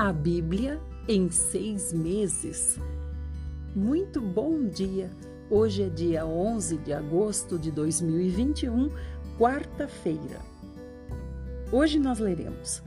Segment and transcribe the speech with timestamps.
[0.00, 2.78] A Bíblia em seis meses.
[3.76, 5.10] Muito bom dia!
[5.50, 8.90] Hoje é dia 11 de agosto de 2021,
[9.38, 10.40] quarta-feira.
[11.70, 12.82] Hoje nós leremos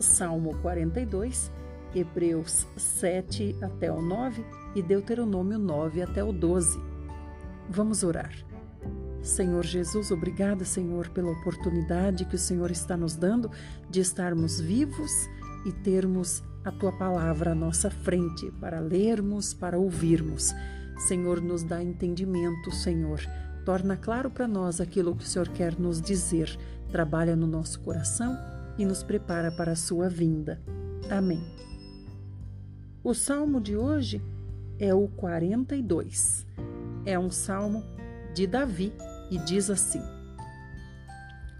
[0.00, 1.52] Salmo 42,
[1.94, 4.42] Hebreus 7 até o 9
[4.74, 6.80] e Deuteronômio 9 até o 12.
[7.68, 8.32] Vamos orar.
[9.20, 13.50] Senhor Jesus, obrigada, Senhor, pela oportunidade que o Senhor está nos dando
[13.90, 15.28] de estarmos vivos
[15.66, 20.54] e termos a tua palavra à nossa frente para lermos, para ouvirmos.
[21.06, 23.20] Senhor, nos dá entendimento, Senhor.
[23.64, 26.56] Torna claro para nós aquilo que o Senhor quer nos dizer.
[26.90, 28.36] Trabalha no nosso coração
[28.78, 30.60] e nos prepara para a sua vinda.
[31.10, 31.42] Amém.
[33.02, 34.22] O salmo de hoje
[34.78, 36.46] é o 42.
[37.04, 37.84] É um salmo
[38.34, 38.92] de Davi
[39.30, 40.00] e diz assim: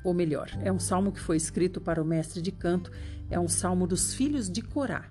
[0.05, 2.93] ou melhor, é um salmo que foi escrito para o mestre de canto,
[3.31, 5.11] é um salmo dos filhos de Corá.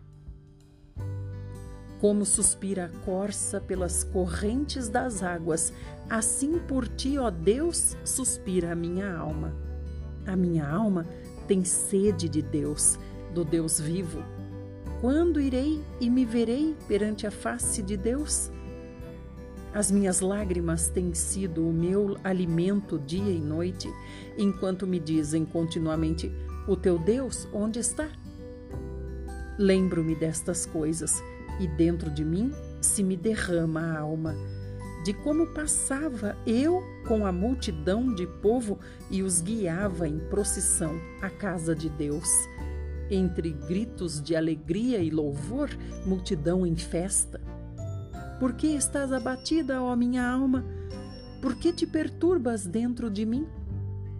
[1.99, 5.71] Como suspira a corça pelas correntes das águas,
[6.09, 9.55] assim por ti, ó Deus, suspira a minha alma.
[10.25, 11.07] A minha alma
[11.47, 12.99] tem sede de Deus,
[13.33, 14.23] do Deus vivo.
[15.01, 18.51] Quando irei e me verei perante a face de Deus?
[19.73, 23.89] As minhas lágrimas têm sido o meu alimento dia e noite,
[24.37, 26.31] enquanto me dizem continuamente:
[26.67, 28.07] O teu Deus onde está?
[29.57, 31.21] Lembro-me destas coisas
[31.59, 34.35] e dentro de mim se me derrama a alma,
[35.03, 38.79] de como passava eu com a multidão de povo
[39.11, 42.29] e os guiava em procissão à casa de Deus.
[43.11, 45.69] Entre gritos de alegria e louvor,
[46.05, 47.39] multidão em festa
[48.43, 50.65] por que estás abatida, ó minha alma?
[51.41, 53.47] Por que te perturbas dentro de mim?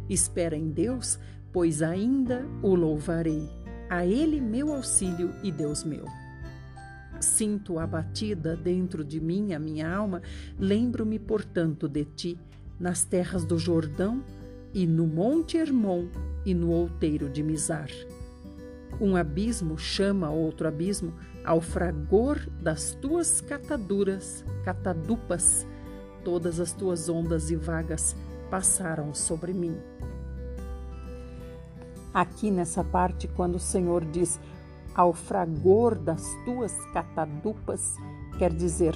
[0.10, 1.20] Espera em Deus,
[1.54, 3.48] pois ainda o louvarei.
[3.90, 6.06] A Ele meu auxílio e Deus meu.
[7.20, 10.22] Sinto abatida dentro de mim a minha alma,
[10.60, 12.40] lembro-me, portanto, de ti,
[12.80, 14.24] nas terras do Jordão
[14.74, 16.08] e no Monte Hermon
[16.44, 17.90] e no outeiro de Mizar.
[19.00, 21.14] Um abismo chama outro abismo
[21.46, 25.68] ao fragor das tuas cataduras, catadupas,
[26.24, 28.16] todas as tuas ondas e vagas
[28.50, 29.76] passaram sobre mim.
[32.14, 34.40] Aqui nessa parte, quando o Senhor diz
[34.94, 37.96] ao fragor das tuas catadupas,
[38.38, 38.96] quer dizer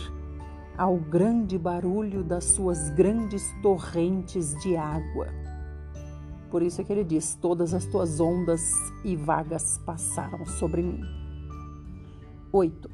[0.78, 5.28] ao grande barulho das suas grandes torrentes de água.
[6.52, 8.72] Por isso é que ele diz: Todas as tuas ondas
[9.04, 11.02] e vagas passaram sobre mim.
[12.52, 12.90] 8.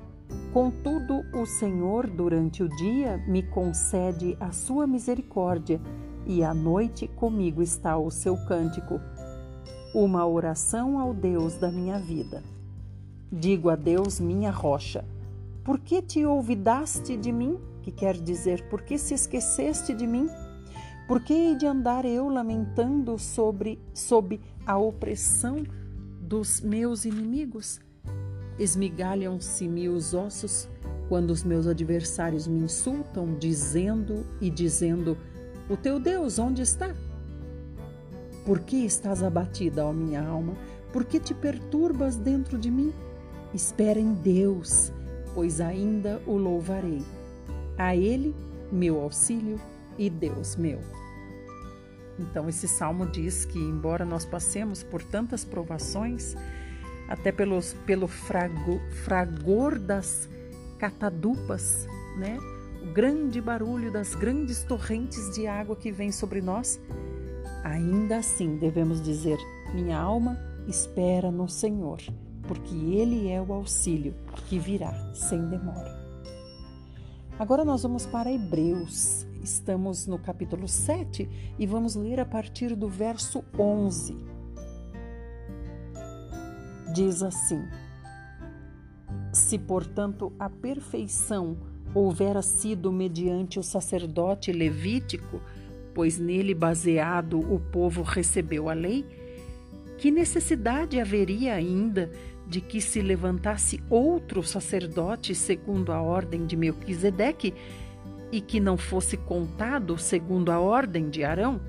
[0.51, 5.79] Contudo, o Senhor, durante o dia, me concede a sua misericórdia,
[6.25, 9.00] e à noite comigo está o seu cântico,
[9.93, 12.43] uma oração ao Deus da minha vida.
[13.31, 15.05] Digo a Deus, minha rocha:
[15.63, 17.59] Por que te olvidaste de mim?
[17.81, 20.29] Que quer dizer, por que se esqueceste de mim?
[21.07, 25.63] Por que hei de andar eu lamentando sobre, sob a opressão
[26.21, 27.81] dos meus inimigos?
[28.57, 30.69] Esmigalham-se-me os ossos
[31.09, 35.17] quando os meus adversários me insultam, dizendo e dizendo:
[35.69, 36.95] O teu Deus onde está?
[38.45, 40.53] Por que estás abatida, ó minha alma?
[40.91, 42.93] Por que te perturbas dentro de mim?
[43.53, 44.91] Espera em Deus,
[45.33, 47.01] pois ainda o louvarei.
[47.77, 48.35] A Ele,
[48.71, 49.59] meu auxílio
[49.97, 50.79] e Deus meu.
[52.19, 56.35] Então, esse salmo diz que, embora nós passemos por tantas provações,
[57.07, 60.29] até pelos, pelo frago, fragor das
[60.77, 61.87] catadupas,
[62.17, 62.37] né?
[62.83, 66.79] o grande barulho das grandes torrentes de água que vem sobre nós,
[67.63, 69.38] ainda assim devemos dizer:
[69.74, 70.38] minha alma
[70.68, 72.00] espera no Senhor,
[72.47, 74.13] porque Ele é o auxílio
[74.47, 76.03] que virá sem demora.
[77.40, 79.25] Agora nós vamos para Hebreus.
[79.41, 84.16] Estamos no capítulo 7 e vamos ler a partir do verso 11.
[86.93, 87.61] Diz assim:
[89.34, 91.58] Se, portanto, a perfeição
[91.93, 95.41] houvera sido mediante o sacerdote levítico,
[95.93, 99.05] pois nele baseado o povo recebeu a lei,
[99.97, 102.11] que necessidade haveria ainda
[102.47, 107.53] de que se levantasse outro sacerdote segundo a ordem de Melquisedeque
[108.31, 111.61] e que não fosse contado segundo a ordem de Arão?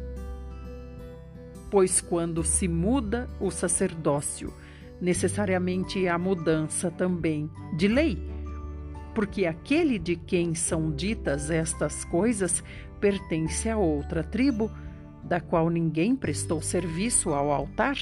[1.70, 4.53] Pois quando se muda o sacerdócio,
[5.00, 8.19] necessariamente a mudança também de lei,
[9.15, 12.65] porque aquele de quem são ditas estas coisas
[13.00, 14.70] pertence a outra tribo,
[15.23, 17.96] da qual ninguém prestou serviço ao altar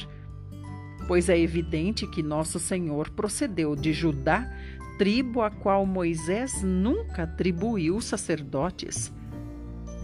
[1.07, 4.51] pois é evidente que nosso Senhor procedeu de Judá,
[4.99, 9.13] tribo a qual Moisés nunca atribuiu sacerdotes.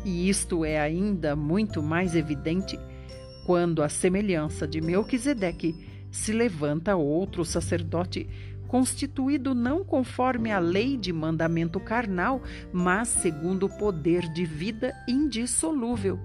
[0.04, 2.78] E isto é ainda muito mais evidente
[3.46, 5.74] quando, à semelhança de Melquisedeque,
[6.10, 8.28] se levanta outro sacerdote
[8.68, 12.42] constituído não conforme a lei de mandamento carnal,
[12.72, 16.20] mas segundo o poder de vida indissolúvel.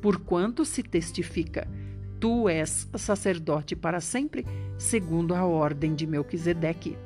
[0.00, 1.66] Porquanto se testifica,
[2.20, 4.46] tu és sacerdote para sempre,
[4.78, 6.96] segundo a ordem de Melquisedeque.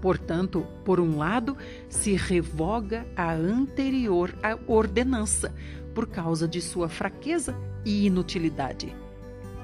[0.00, 1.56] Portanto, por um lado,
[1.88, 4.32] se revoga a anterior
[4.68, 5.52] ordenança,
[5.92, 8.94] por causa de sua fraqueza e inutilidade,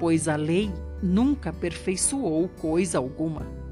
[0.00, 3.63] pois a lei nunca aperfeiçoou coisa alguma.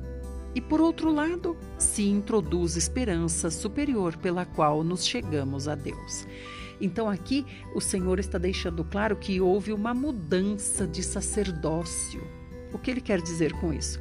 [0.54, 6.26] E por outro lado, se introduz esperança superior pela qual nos chegamos a Deus.
[6.80, 12.20] Então aqui o Senhor está deixando claro que houve uma mudança de sacerdócio.
[12.72, 14.00] O que ele quer dizer com isso?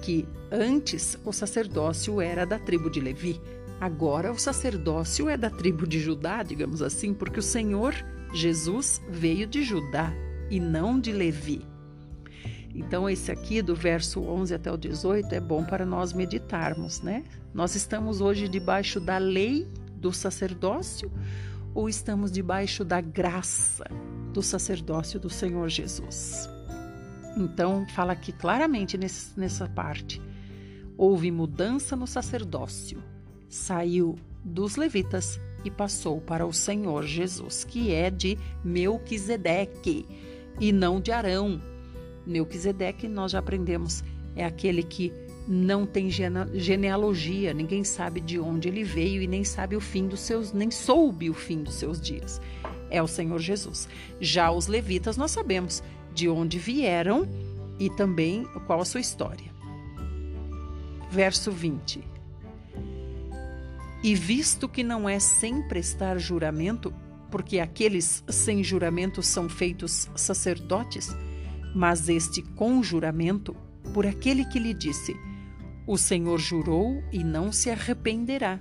[0.00, 3.40] Que antes o sacerdócio era da tribo de Levi,
[3.80, 7.94] agora o sacerdócio é da tribo de Judá, digamos assim, porque o Senhor
[8.32, 10.12] Jesus veio de Judá
[10.50, 11.71] e não de Levi.
[12.74, 17.24] Então, esse aqui, do verso 11 até o 18, é bom para nós meditarmos, né?
[17.52, 21.12] Nós estamos hoje debaixo da lei do sacerdócio
[21.74, 23.84] ou estamos debaixo da graça
[24.32, 26.48] do sacerdócio do Senhor Jesus?
[27.36, 30.20] Então, fala aqui claramente nesse, nessa parte.
[30.96, 33.02] Houve mudança no sacerdócio,
[33.48, 40.06] saiu dos levitas e passou para o Senhor Jesus, que é de Melquisedeque
[40.60, 41.60] e não de Arão,
[42.26, 44.02] Melquisedeque, nós já aprendemos,
[44.36, 45.12] é aquele que
[45.46, 50.20] não tem genealogia, ninguém sabe de onde ele veio e nem sabe o fim dos
[50.20, 52.40] seus, nem soube o fim dos seus dias.
[52.88, 53.88] É o Senhor Jesus.
[54.20, 55.82] Já os levitas nós sabemos
[56.14, 57.26] de onde vieram
[57.78, 59.50] e também qual a sua história.
[61.10, 62.02] Verso 20.
[64.04, 66.92] E visto que não é sem prestar juramento,
[67.30, 71.16] porque aqueles sem juramento são feitos sacerdotes,
[71.74, 73.56] mas este conjuramento
[73.92, 75.16] por aquele que lhe disse:
[75.86, 78.60] O Senhor jurou e não se arrependerá.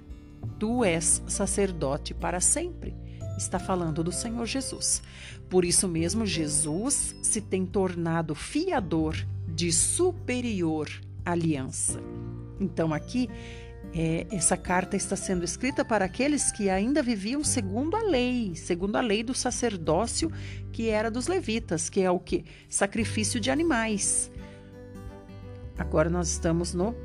[0.59, 2.95] Tu és sacerdote para sempre.
[3.37, 5.01] Está falando do Senhor Jesus.
[5.49, 9.15] Por isso mesmo, Jesus se tem tornado fiador
[9.47, 10.89] de superior
[11.25, 11.99] aliança.
[12.59, 13.29] Então, aqui
[13.93, 18.95] é, essa carta está sendo escrita para aqueles que ainda viviam segundo a lei, segundo
[18.95, 20.31] a lei do sacerdócio
[20.71, 22.45] que era dos levitas, que é o que?
[22.69, 24.31] Sacrifício de animais.
[25.77, 26.95] Agora nós estamos no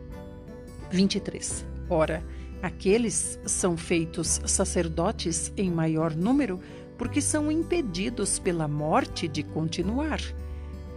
[0.90, 1.66] 23.
[1.90, 2.22] Ora,
[2.62, 6.60] aqueles são feitos sacerdotes em maior número
[6.96, 10.20] porque são impedidos pela morte de continuar.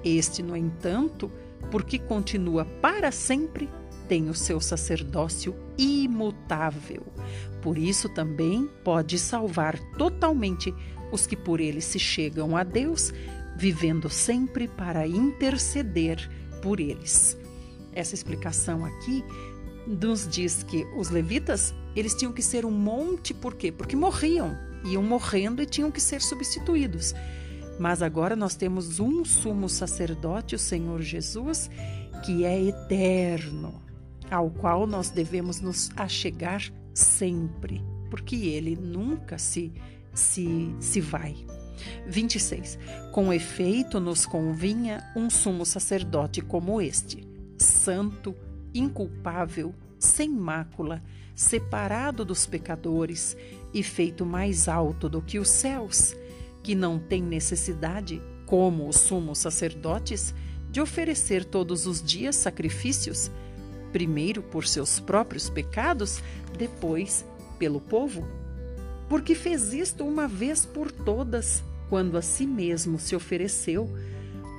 [0.04, 1.32] Este, no entanto,
[1.72, 3.68] porque continua para sempre
[4.08, 7.06] tem o seu sacerdócio imutável.
[7.62, 10.74] Por isso também pode salvar totalmente
[11.12, 13.14] os que por ele se chegam a Deus,
[13.56, 16.30] vivendo sempre para interceder
[16.62, 17.38] por eles.
[17.94, 19.24] Essa explicação aqui
[19.88, 23.72] nos diz que os levitas, eles tinham que ser um monte por quê?
[23.72, 24.56] Porque morriam,
[24.86, 27.16] iam morrendo e tinham que ser substituídos.
[27.80, 31.70] Mas agora nós temos um sumo sacerdote, o Senhor Jesus,
[32.26, 33.89] que é eterno
[34.30, 36.62] ao qual nós devemos nos achegar
[36.94, 39.72] sempre, porque ele nunca se,
[40.14, 41.36] se, se vai.
[42.08, 42.78] 26.
[43.12, 48.36] Com efeito, nos convinha um sumo sacerdote como este, santo,
[48.74, 51.02] inculpável, sem mácula,
[51.36, 53.36] separado dos pecadores
[53.74, 56.16] e feito mais alto do que os céus,
[56.62, 60.34] que não tem necessidade, como os sumos sacerdotes,
[60.72, 63.32] de oferecer todos os dias sacrifícios
[63.92, 66.22] primeiro por seus próprios pecados,
[66.58, 67.26] depois
[67.58, 68.28] pelo povo?
[69.08, 73.90] Porque fez isto uma vez por todas, quando a si mesmo se ofereceu,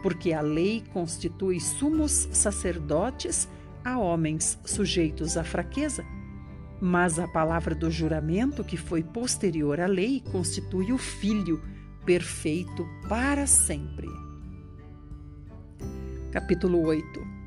[0.03, 3.49] porque a lei constitui sumos sacerdotes
[3.85, 6.05] a homens sujeitos à fraqueza.
[6.81, 11.63] Mas a palavra do juramento, que foi posterior à lei, constitui o Filho
[12.05, 14.09] perfeito para sempre.
[16.33, 17.41] Capítulo 8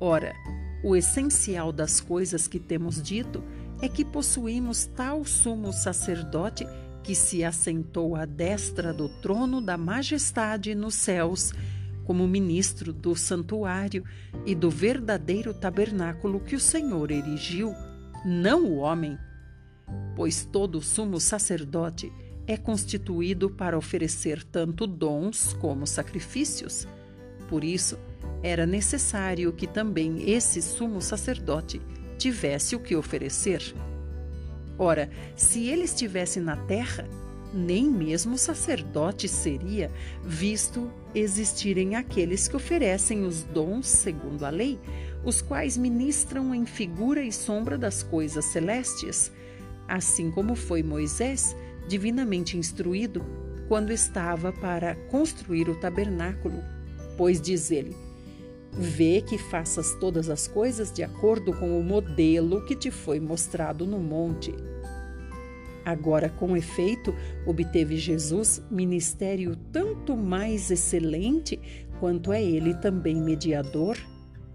[0.00, 0.32] Ora,
[0.82, 3.42] o essencial das coisas que temos dito
[3.80, 6.66] é que possuímos tal sumo sacerdote
[7.02, 11.52] que se assentou à destra do trono da majestade nos céus,
[12.04, 14.04] como ministro do santuário
[14.46, 17.74] e do verdadeiro tabernáculo que o Senhor erigiu,
[18.24, 19.18] não o homem.
[20.16, 22.12] Pois todo sumo sacerdote
[22.46, 26.88] é constituído para oferecer tanto dons como sacrifícios.
[27.48, 27.98] Por isso,
[28.42, 31.80] era necessário que também esse sumo sacerdote
[32.16, 33.62] tivesse o que oferecer.
[34.78, 37.08] Ora, se ele estivesse na terra,
[37.52, 39.90] nem mesmo sacerdote seria,
[40.22, 44.78] visto existirem aqueles que oferecem os dons segundo a lei,
[45.24, 49.32] os quais ministram em figura e sombra das coisas celestes,
[49.88, 51.56] assim como foi Moisés,
[51.88, 53.24] divinamente instruído,
[53.66, 56.62] quando estava para construir o tabernáculo.
[57.16, 57.96] Pois diz ele:
[58.72, 63.86] Vê que faças todas as coisas de acordo com o modelo que te foi mostrado
[63.86, 64.54] no monte.
[65.84, 67.14] Agora, com efeito,
[67.46, 71.58] obteve Jesus ministério tanto mais excelente
[71.98, 73.96] quanto é ele também mediador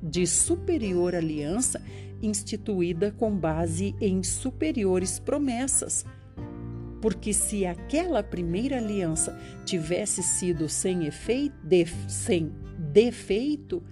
[0.02, 1.82] de superior aliança
[2.22, 6.06] instituída com base em superiores promessas.
[7.02, 13.84] Porque se aquela primeira aliança tivesse sido sem efeito, de, sem defeito,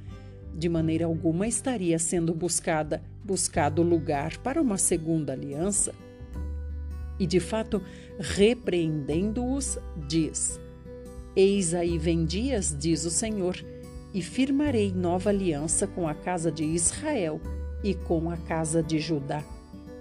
[0.54, 5.94] de maneira alguma estaria sendo buscada, buscado lugar para uma segunda aliança.
[7.20, 7.82] E de fato,
[8.20, 9.78] repreendendo-os,
[10.08, 10.60] diz:
[11.36, 13.56] Eis aí vem dias, diz o Senhor,
[14.14, 17.40] e firmarei nova aliança com a casa de Israel
[17.84, 19.44] e com a casa de Judá,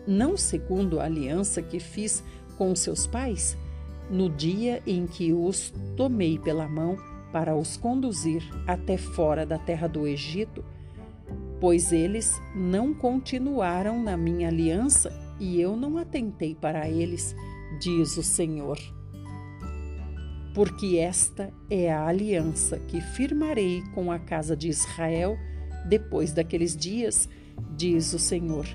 [0.07, 2.23] não segundo a aliança que fiz
[2.59, 3.57] com seus pais,
[4.11, 6.97] no dia em que os tomei pela mão
[7.33, 10.65] para os conduzir até fora da terra do Egito,
[11.61, 17.35] pois eles não continuaram na minha aliança e eu não atentei para eles,
[17.81, 18.79] diz o Senhor
[20.55, 25.39] porque esta é a aliança que firmarei com a casa de Israel
[25.87, 27.29] depois daqueles dias,
[27.77, 28.67] diz o Senhor.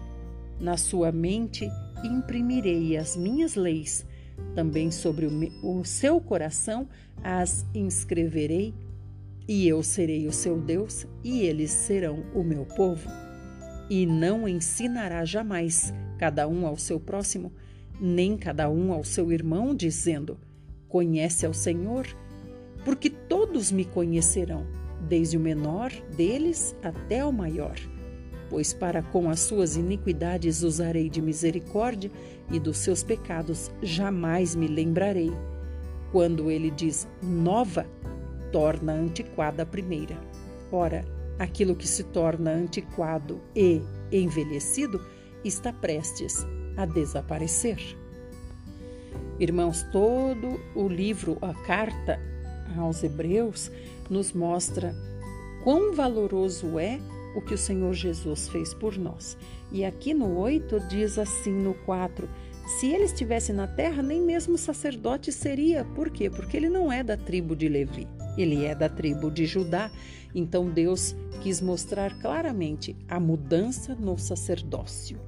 [0.59, 1.67] Na sua mente
[2.03, 4.05] imprimirei as minhas leis,
[4.53, 5.27] também sobre
[5.61, 6.87] o, seu coração
[7.23, 8.73] as inscreverei,
[9.47, 13.09] e eu serei o seu Deus, e eles serão o meu povo.
[13.89, 17.51] E não ensinará jamais cada um ao seu próximo,
[17.99, 20.39] nem cada um ao seu irmão, dizendo:
[20.87, 22.07] Conhece ao Senhor,
[22.83, 24.65] porque todos me conhecerão,
[25.07, 27.75] desde o menor deles até o maior.
[28.49, 32.11] Pois para com as suas iniquidades usarei de misericórdia
[32.51, 35.31] e dos seus pecados jamais me lembrarei.
[36.11, 37.85] Quando ele diz nova,
[38.51, 40.17] torna antiquada a primeira.
[40.71, 41.05] Ora,
[41.39, 45.01] aquilo que se torna antiquado e envelhecido
[45.43, 46.45] está prestes
[46.77, 47.77] a desaparecer.
[49.39, 52.19] Irmãos, todo o livro, a carta
[52.77, 53.71] aos Hebreus,
[54.09, 54.95] nos mostra
[55.63, 56.99] quão valoroso é
[57.35, 59.37] o que o Senhor Jesus fez por nós.
[59.71, 62.27] E aqui no 8 diz assim no 4:
[62.65, 65.85] se ele estivesse na terra, nem mesmo sacerdote seria.
[65.85, 66.29] Por quê?
[66.29, 69.91] Porque ele não é da tribo de Levi, ele é da tribo de Judá.
[70.33, 75.19] Então Deus quis mostrar claramente a mudança no sacerdócio.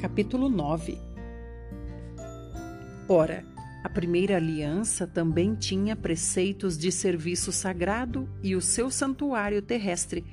[0.00, 0.98] Capítulo 9
[3.08, 3.44] Ora,
[3.84, 10.24] a primeira aliança também tinha preceitos de serviço sagrado e o seu santuário terrestre.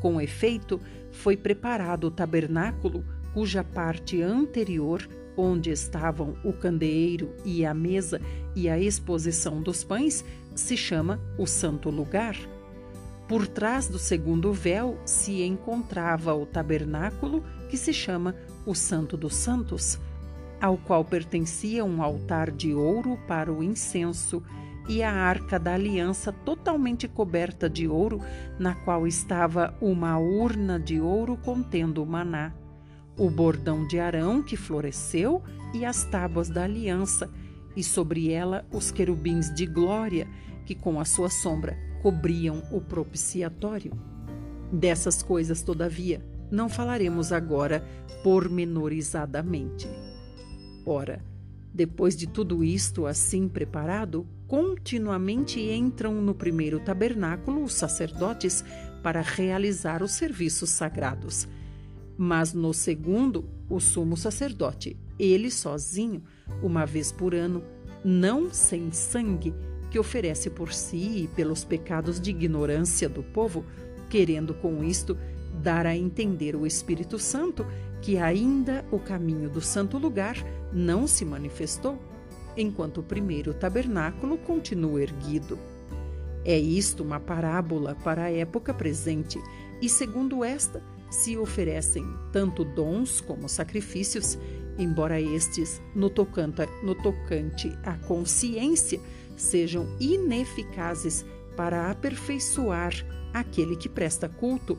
[0.00, 7.74] Com efeito, foi preparado o tabernáculo, cuja parte anterior, onde estavam o candeeiro e a
[7.74, 8.20] mesa
[8.54, 10.24] e a exposição dos pães,
[10.54, 12.36] se chama o Santo Lugar.
[13.26, 19.34] Por trás do segundo véu se encontrava o tabernáculo, que se chama o Santo dos
[19.34, 19.98] Santos
[20.60, 24.42] ao qual pertencia um altar de ouro para o incenso
[24.88, 28.20] e a arca da aliança totalmente coberta de ouro,
[28.58, 32.52] na qual estava uma urna de ouro contendo o maná,
[33.18, 35.42] o bordão de Arão que floresceu
[35.74, 37.28] e as tábuas da aliança,
[37.74, 40.26] e sobre ela os querubins de glória
[40.64, 43.92] que com a sua sombra cobriam o propiciatório.
[44.72, 47.84] Dessas coisas, todavia, não falaremos agora
[48.22, 49.88] pormenorizadamente.
[50.88, 51.20] Ora,
[51.74, 58.64] depois de tudo isto assim preparado, continuamente entram no primeiro tabernáculo os sacerdotes
[59.02, 61.48] para realizar os serviços sagrados.
[62.16, 66.22] Mas no segundo, o sumo sacerdote, ele sozinho,
[66.62, 67.64] uma vez por ano,
[68.04, 69.52] não sem sangue,
[69.90, 73.64] que oferece por si e pelos pecados de ignorância do povo,
[74.08, 75.18] querendo com isto
[75.62, 77.66] dar a entender o Espírito Santo
[78.00, 80.36] que ainda o caminho do santo lugar
[80.72, 81.98] não se manifestou,
[82.56, 85.58] enquanto o primeiro tabernáculo continua erguido.
[86.44, 89.38] É isto uma parábola para a época presente,
[89.82, 94.38] e segundo esta, se oferecem tanto dons como sacrifícios,
[94.78, 99.00] embora estes, no tocante, no tocante à consciência,
[99.36, 101.24] sejam ineficazes
[101.56, 102.92] para aperfeiçoar
[103.32, 104.78] aquele que presta culto,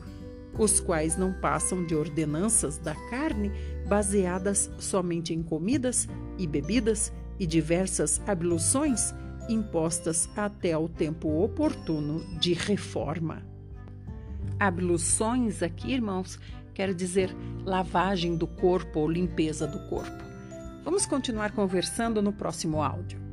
[0.56, 3.52] os quais não passam de ordenanças da carne
[3.88, 9.14] baseadas somente em comidas e bebidas e diversas abluções
[9.48, 13.42] impostas até o tempo oportuno de reforma.
[14.60, 16.38] Abluções aqui, irmãos,
[16.74, 20.24] quer dizer lavagem do corpo ou limpeza do corpo.
[20.84, 23.27] Vamos continuar conversando no próximo áudio.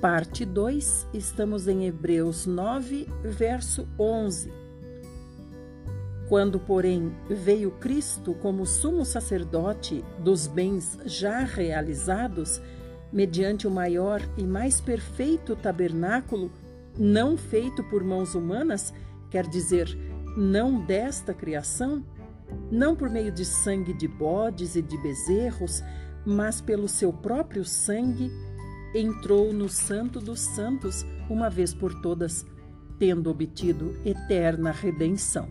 [0.00, 4.52] Parte 2, estamos em Hebreus 9, verso 11.
[6.28, 12.62] Quando, porém, veio Cristo como sumo sacerdote dos bens já realizados,
[13.12, 16.52] mediante o maior e mais perfeito tabernáculo,
[16.96, 18.94] não feito por mãos humanas,
[19.28, 19.88] quer dizer,
[20.36, 22.04] não desta criação,
[22.70, 25.82] não por meio de sangue de bodes e de bezerros,
[26.24, 28.30] mas pelo seu próprio sangue,
[28.94, 32.44] entrou no Santo dos Santos uma vez por todas,
[32.98, 35.48] tendo obtido eterna redenção.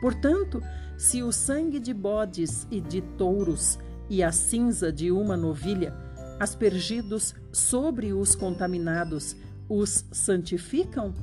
[0.00, 0.62] Portanto,
[0.96, 5.94] se o sangue de bodes e de touros e a cinza de uma novilha,
[6.38, 9.36] aspergidos sobre os contaminados,
[9.68, 11.14] os santificam,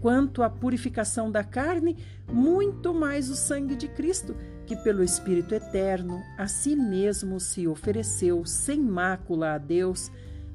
[0.00, 1.96] quanto à purificação da carne,
[2.30, 4.34] muito mais o sangue de Cristo,
[4.66, 10.10] que pelo Espírito Eterno a si mesmo se ofereceu sem mácula a Deus,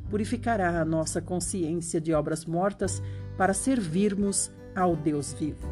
[0.10, 3.02] purificará a nossa consciência de obras mortas
[3.38, 5.68] para servirmos ao Deus vivo.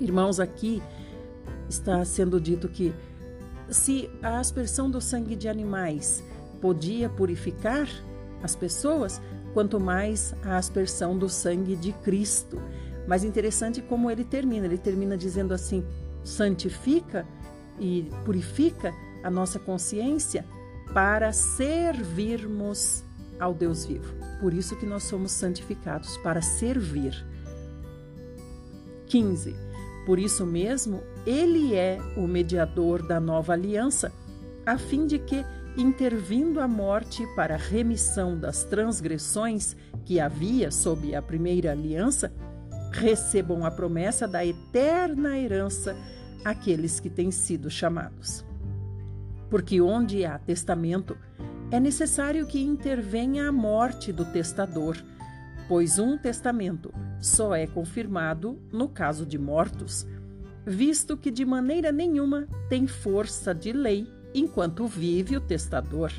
[0.00, 0.82] Irmãos, aqui
[1.68, 2.92] está sendo dito que
[3.70, 6.22] se a aspersão do sangue de animais
[6.60, 7.88] podia purificar
[8.42, 9.20] as pessoas,
[9.52, 12.60] quanto mais a aspersão do sangue de Cristo.
[13.06, 15.84] Mas interessante como ele termina, ele termina dizendo assim:
[16.22, 17.26] santifica
[17.78, 18.92] e purifica
[19.22, 20.44] a nossa consciência
[20.92, 23.03] para servirmos
[23.38, 24.14] ao Deus vivo.
[24.40, 27.14] Por isso que nós somos santificados para servir.
[29.06, 29.54] 15.
[30.06, 34.12] Por isso mesmo, ele é o mediador da nova aliança,
[34.66, 35.44] a fim de que,
[35.76, 42.32] intervindo a morte para a remissão das transgressões que havia sob a primeira aliança,
[42.92, 45.96] recebam a promessa da eterna herança
[46.44, 48.44] aqueles que têm sido chamados.
[49.48, 51.16] Porque onde há testamento,
[51.74, 54.96] é necessário que intervenha a morte do testador,
[55.66, 60.06] pois um testamento só é confirmado no caso de mortos,
[60.64, 66.12] visto que de maneira nenhuma tem força de lei enquanto vive o testador.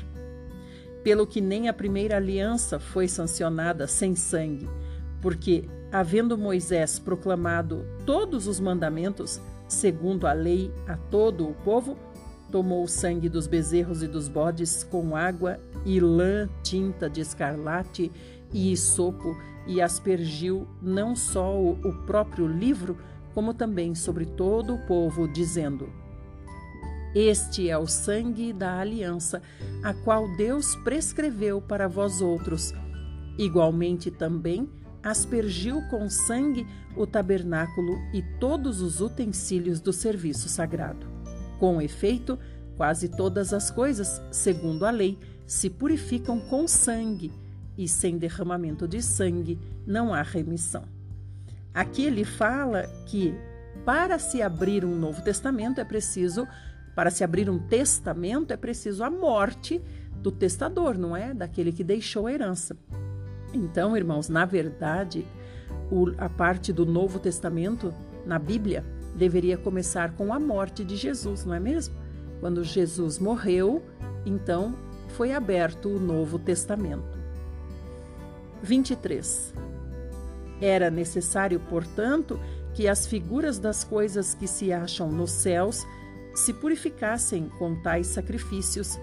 [1.02, 4.68] Pelo que nem a primeira aliança foi sancionada sem sangue,
[5.22, 11.96] porque, havendo Moisés proclamado todos os mandamentos, segundo a lei a todo o povo,
[12.50, 18.10] tomou o sangue dos bezerros e dos bodes com água e lã, tinta de escarlate
[18.52, 22.96] e isopo e aspergiu não só o próprio livro,
[23.34, 25.92] como também sobre todo o povo, dizendo:
[27.14, 29.42] Este é o sangue da aliança,
[29.82, 32.72] a qual Deus prescreveu para vós outros.
[33.38, 34.68] Igualmente também
[35.02, 41.15] aspergiu com sangue o tabernáculo e todos os utensílios do serviço sagrado.
[41.58, 42.38] Com efeito,
[42.76, 47.32] quase todas as coisas, segundo a lei, se purificam com sangue,
[47.78, 50.84] e sem derramamento de sangue não há remissão.
[51.74, 53.34] Aqui ele fala que
[53.84, 56.48] para se abrir um novo testamento é preciso,
[56.94, 59.80] para se abrir um testamento é preciso a morte
[60.16, 61.34] do testador, não é?
[61.34, 62.76] Daquele que deixou a herança.
[63.52, 65.26] Então, irmãos, na verdade,
[66.18, 68.84] a parte do Novo Testamento na Bíblia
[69.16, 71.94] deveria começar com a morte de Jesus, não é mesmo?
[72.40, 73.82] Quando Jesus morreu,
[74.24, 74.76] então
[75.08, 77.18] foi aberto o Novo Testamento.
[78.62, 79.54] 23.
[80.60, 82.38] Era necessário, portanto,
[82.74, 85.86] que as figuras das coisas que se acham nos céus
[86.34, 88.98] se purificassem com tais sacrifícios,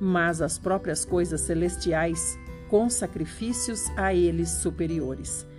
[0.00, 2.38] mas as próprias coisas celestiais
[2.70, 5.49] com sacrifícios a eles superiores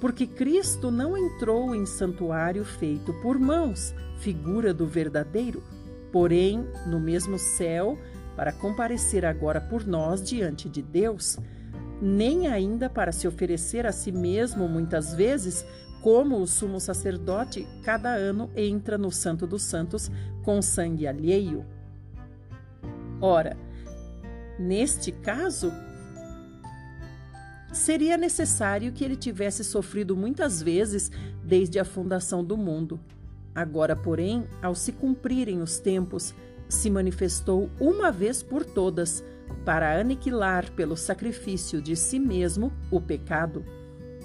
[0.00, 5.62] porque Cristo não entrou em santuário feito por mãos, figura do verdadeiro,
[6.10, 7.98] porém no mesmo céu,
[8.34, 11.38] para comparecer agora por nós diante de Deus,
[12.00, 15.66] nem ainda para se oferecer a si mesmo muitas vezes,
[16.00, 20.10] como o sumo sacerdote cada ano entra no Santo dos Santos
[20.42, 21.66] com sangue alheio.
[23.20, 23.54] Ora,
[24.58, 25.70] neste caso,
[27.72, 31.10] seria necessário que ele tivesse sofrido muitas vezes
[31.42, 32.98] desde a fundação do mundo.
[33.54, 36.34] Agora, porém, ao se cumprirem os tempos,
[36.68, 39.24] se manifestou uma vez por todas
[39.64, 43.64] para aniquilar pelo sacrifício de si mesmo o pecado.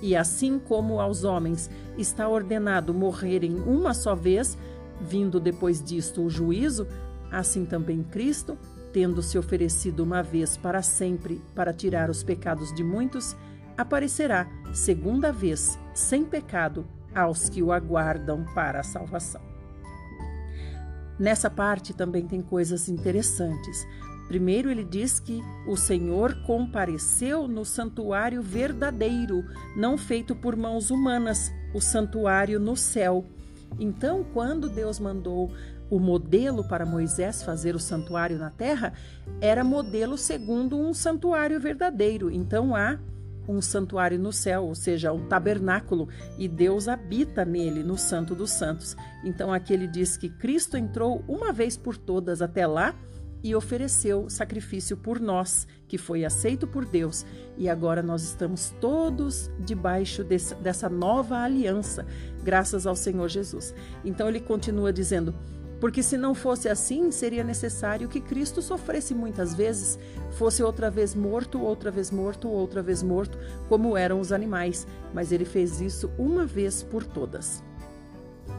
[0.01, 4.57] E assim como aos homens está ordenado morrerem uma só vez,
[5.01, 6.87] vindo depois disto o juízo,
[7.31, 8.57] assim também Cristo,
[8.95, 13.35] tendo se oferecido uma vez para sempre para tirar os pecados de muitos,
[13.77, 19.41] aparecerá segunda vez, sem pecado, aos que o aguardam para a salvação.
[21.19, 23.85] Nessa parte também tem coisas interessantes.
[24.29, 29.43] Primeiro, ele diz que o Senhor compareceu no santuário verdadeiro,
[29.75, 33.25] não feito por mãos humanas, o santuário no céu.
[33.77, 35.51] Então, quando Deus mandou
[35.89, 38.93] o modelo para Moisés fazer o santuário na terra,
[39.39, 42.31] era modelo segundo um santuário verdadeiro.
[42.31, 42.97] Então, há
[43.47, 48.51] um santuário no céu, ou seja, um tabernáculo, e Deus habita nele, no Santo dos
[48.51, 48.95] Santos.
[49.23, 52.95] Então, aqui ele diz que Cristo entrou uma vez por todas até lá
[53.43, 57.23] e ofereceu sacrifício por nós, que foi aceito por Deus,
[57.55, 62.07] e agora nós estamos todos debaixo desse, dessa nova aliança,
[62.43, 63.71] graças ao Senhor Jesus.
[64.03, 65.35] Então ele continua dizendo:
[65.79, 69.99] porque se não fosse assim, seria necessário que Cristo sofresse muitas vezes,
[70.31, 75.31] fosse outra vez morto, outra vez morto, outra vez morto, como eram os animais, mas
[75.31, 77.63] ele fez isso uma vez por todas.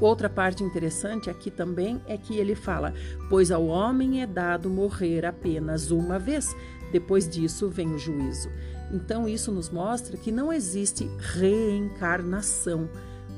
[0.00, 2.92] Outra parte interessante aqui também é que ele fala:
[3.30, 6.54] Pois ao homem é dado morrer apenas uma vez,
[6.92, 8.50] depois disso vem o juízo.
[8.92, 12.88] Então, isso nos mostra que não existe reencarnação.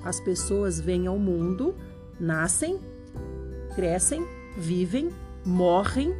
[0.05, 1.75] As pessoas vêm ao mundo,
[2.21, 2.79] nascem,
[3.79, 5.09] crescem, vivem,
[5.47, 6.12] morrem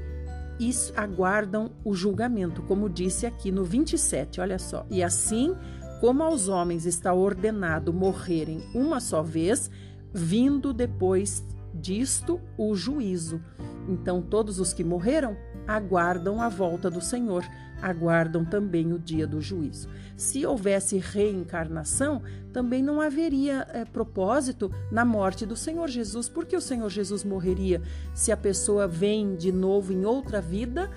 [0.61, 4.87] e aguardam o julgamento, como disse aqui no 27, olha só.
[4.89, 5.57] E assim
[6.01, 9.69] como aos homens está ordenado morrerem uma só vez,
[10.15, 11.45] vindo depois
[11.75, 13.43] disto o juízo.
[13.89, 17.45] Então, todos os que morreram aguardam a volta do Senhor,
[17.83, 19.89] aguardam também o dia do juízo.
[20.19, 22.21] Se houvesse reencarnação,
[22.53, 27.81] também não haveria é, propósito na morte do Senhor Jesus, porque o Senhor Jesus morreria
[28.13, 30.91] se a pessoa vem de novo em outra vida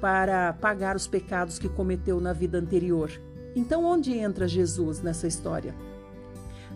[0.00, 3.10] para pagar os pecados que cometeu na vida anterior.
[3.56, 5.74] Então, onde entra Jesus nessa história?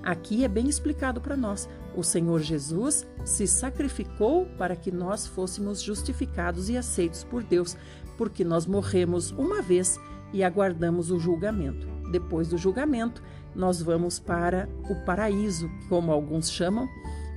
[0.02, 1.68] Aqui é bem explicado para nós.
[1.94, 7.76] O Senhor Jesus se sacrificou para que nós fôssemos justificados e aceitos por Deus,
[8.18, 10.00] porque nós morremos uma vez
[10.32, 11.91] e aguardamos o julgamento.
[12.12, 13.22] Depois do julgamento,
[13.54, 16.88] nós vamos para o paraíso, como alguns chamam,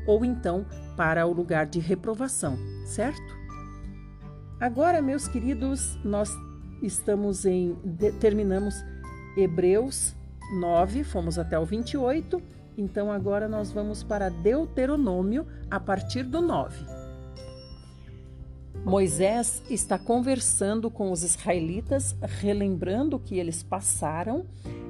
[0.06, 3.36] ou então para o lugar de reprovação, certo?
[4.60, 6.30] Agora, meus queridos, nós
[6.82, 7.76] estamos em
[8.20, 8.76] terminamos
[9.36, 10.16] Hebreus
[10.60, 16.95] 9, fomos até o 28 então agora nós vamos para Deuteronômio a partir do 9.
[18.84, 24.46] Moisés está conversando com os israelitas, relembrando o que eles passaram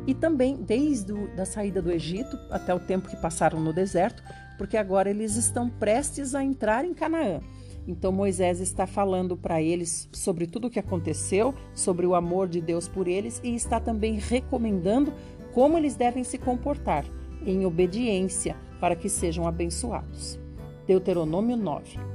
[0.07, 4.23] e também desde a da saída do Egito até o tempo que passaram no deserto,
[4.57, 7.39] porque agora eles estão prestes a entrar em Canaã.
[7.87, 12.59] Então Moisés está falando para eles sobre tudo o que aconteceu, sobre o amor de
[12.59, 15.13] Deus por eles e está também recomendando
[15.53, 17.05] como eles devem se comportar
[17.45, 20.39] em obediência para que sejam abençoados.
[20.87, 22.14] Deuteronômio 9.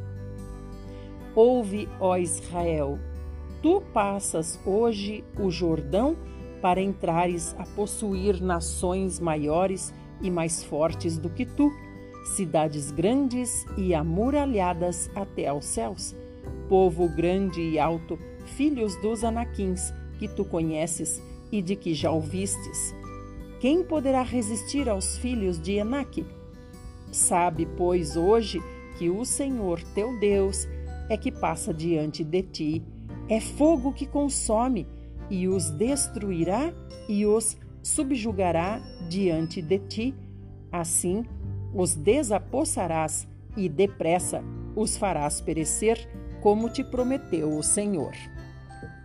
[1.34, 2.98] Ouve, ó Israel,
[3.62, 6.16] tu passas hoje o Jordão
[6.60, 11.72] para entrares a possuir nações maiores e mais fortes do que tu,
[12.34, 16.14] cidades grandes e amuralhadas até aos céus,
[16.68, 22.94] povo grande e alto, filhos dos anaquins, que tu conheces e de que já ouvistes
[23.60, 26.24] quem poderá resistir aos filhos de Enaque?
[27.12, 28.58] Sabe, pois, hoje
[28.96, 30.66] que o Senhor teu Deus
[31.10, 32.82] é que passa diante de ti,
[33.28, 34.86] é fogo que consome,
[35.28, 36.72] e os destruirá
[37.08, 40.14] e os subjugará diante de ti.
[40.72, 41.24] Assim
[41.74, 44.42] os desapossarás e depressa
[44.74, 46.08] os farás perecer,
[46.40, 48.12] como te prometeu o Senhor.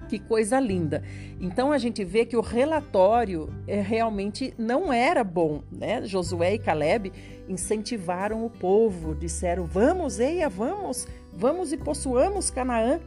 [0.07, 1.03] Que coisa linda.
[1.39, 6.05] Então a gente vê que o relatório é, realmente não era bom, né?
[6.05, 7.11] Josué e Caleb
[7.49, 12.99] incentivaram o povo, disseram: "Vamos, eia, vamos, vamos e possuamos Canaã".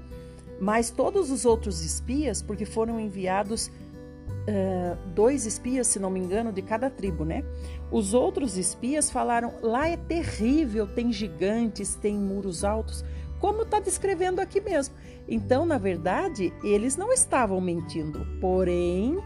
[0.60, 6.52] Mas todos os outros espias, porque foram enviados uh, dois espias, se não me engano,
[6.52, 7.44] de cada tribo, né?
[7.90, 13.04] Os outros espias falaram: lá é terrível, tem gigantes, tem muros altos
[13.40, 14.94] como está descrevendo aqui mesmo.
[15.28, 19.18] Então, na verdade, eles não estavam mentindo, porém,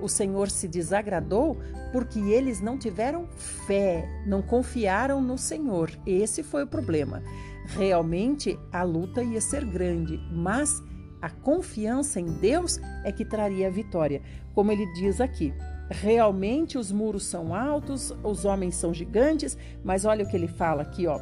[0.00, 1.56] o Senhor se desagradou
[1.92, 3.28] porque eles não tiveram
[3.66, 5.90] fé, não confiaram no Senhor.
[6.04, 7.22] Esse foi o problema.
[7.66, 10.82] Realmente a luta ia ser grande, mas
[11.20, 14.20] a confiança em Deus é que traria a vitória.
[14.54, 15.54] Como ele diz aqui,
[15.90, 20.82] realmente os muros são altos, os homens são gigantes, mas olha o que ele fala
[20.82, 21.18] aqui, ó.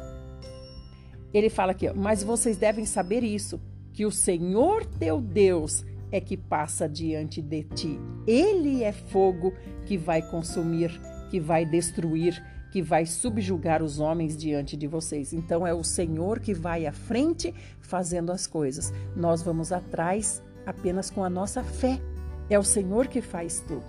[1.33, 3.61] Ele fala aqui, ó, mas vocês devem saber isso,
[3.93, 7.99] que o Senhor teu Deus é que passa diante de ti.
[8.27, 9.53] Ele é fogo
[9.85, 10.91] que vai consumir,
[11.31, 15.31] que vai destruir, que vai subjugar os homens diante de vocês.
[15.31, 18.91] Então é o Senhor que vai à frente fazendo as coisas.
[19.15, 22.01] Nós vamos atrás apenas com a nossa fé.
[22.49, 23.85] É o Senhor que faz tudo.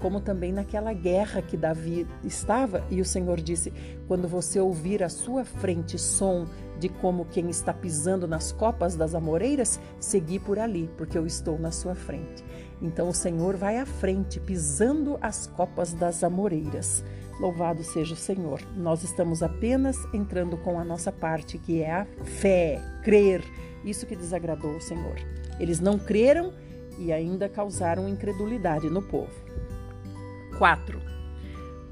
[0.00, 3.72] Como também naquela guerra que Davi estava, e o Senhor disse:
[4.06, 6.46] quando você ouvir à sua frente som
[6.78, 11.58] de como quem está pisando nas copas das amoreiras, segui por ali, porque eu estou
[11.58, 12.44] na sua frente.
[12.82, 17.02] Então o Senhor vai à frente, pisando as copas das amoreiras.
[17.38, 18.60] Louvado seja o Senhor.
[18.76, 23.42] Nós estamos apenas entrando com a nossa parte, que é a fé, crer.
[23.84, 25.16] Isso que desagradou o Senhor.
[25.60, 26.52] Eles não creram
[26.98, 29.32] e ainda causaram incredulidade no povo.
[30.58, 31.00] 4.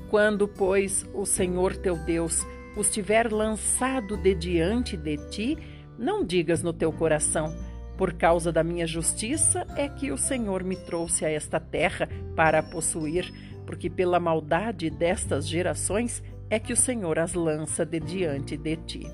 [0.08, 2.44] Quando, pois, o Senhor teu Deus
[2.76, 5.58] os tiver lançado de diante de ti,
[5.98, 7.54] não digas no teu coração:
[7.96, 12.62] por causa da minha justiça é que o Senhor me trouxe a esta terra para
[12.62, 13.32] possuir
[13.66, 19.06] porque pela maldade destas gerações é que o Senhor as lança de diante de ti.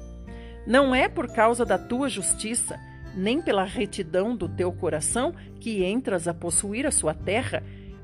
[0.66, 2.78] Não é por causa da tua justiça,
[3.14, 7.62] nem pela retidão do teu coração que entras a possuir a sua terra,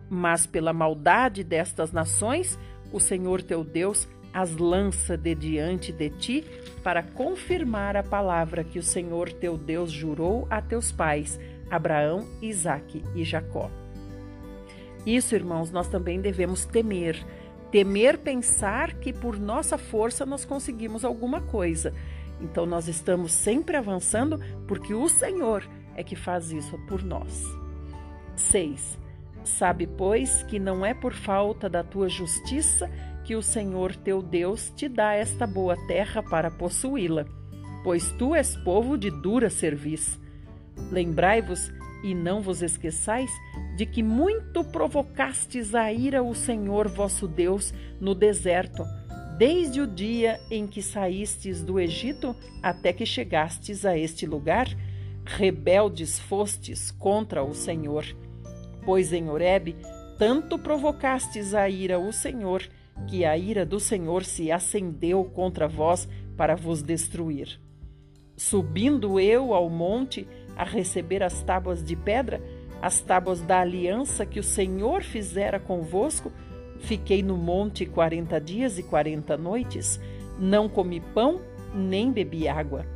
[0.09, 2.59] mas pela maldade destas nações,
[2.93, 6.45] o Senhor teu Deus as lança de diante de ti
[6.83, 13.03] para confirmar a palavra que o Senhor teu Deus jurou a teus pais, Abraão, Isaque
[13.15, 13.71] e Jacó.
[15.07, 17.25] Isso, irmãos, nós também devemos temer.
[17.71, 21.95] Temer pensar que por nossa força nós conseguimos alguma coisa.
[22.40, 27.45] Então nós estamos sempre avançando porque o Senhor é que faz isso por nós.
[28.35, 28.99] 6.
[29.45, 32.90] Sabe, pois, que não é por falta da tua justiça
[33.25, 37.25] que o Senhor teu Deus te dá esta boa terra para possuí-la,
[37.83, 40.21] pois tu és povo de dura serviço.
[40.90, 43.31] Lembrai-vos e não vos esqueçais
[43.77, 48.85] de que muito provocastes a ira o Senhor vosso Deus no deserto,
[49.39, 54.67] desde o dia em que saístes do Egito até que chegastes a este lugar,
[55.25, 58.05] rebeldes fostes contra o Senhor.
[58.85, 59.77] Pois em Horebe
[60.19, 62.63] tanto provocastes a ira o Senhor,
[63.07, 67.61] que a ira do Senhor se acendeu contra vós para vos destruir.
[68.37, 72.42] Subindo eu ao monte, a receber as tábuas de pedra,
[72.81, 76.33] as tábuas da aliança que o Senhor fizera convosco,
[76.81, 80.01] fiquei no monte quarenta dias e quarenta noites,
[80.38, 81.40] não comi pão,
[81.75, 82.87] nem bebi água.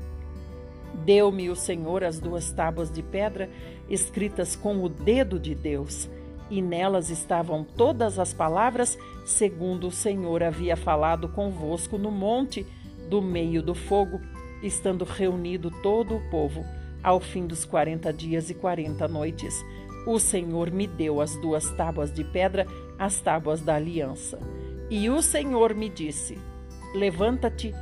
[1.05, 3.49] Deu-me o Senhor as duas tábuas de pedra,
[3.89, 6.09] escritas com o dedo de Deus,
[6.51, 12.67] e nelas estavam todas as palavras, segundo o Senhor havia falado convosco no monte,
[13.09, 14.21] do meio do fogo,
[14.63, 16.65] estando reunido todo o povo
[17.03, 19.55] ao fim dos quarenta dias e quarenta noites,
[20.07, 22.67] o Senhor me deu as duas tábuas de pedra,
[22.99, 24.39] as tábuas da aliança.
[24.91, 26.39] E o Senhor me disse:
[26.95, 27.75] Levanta-te,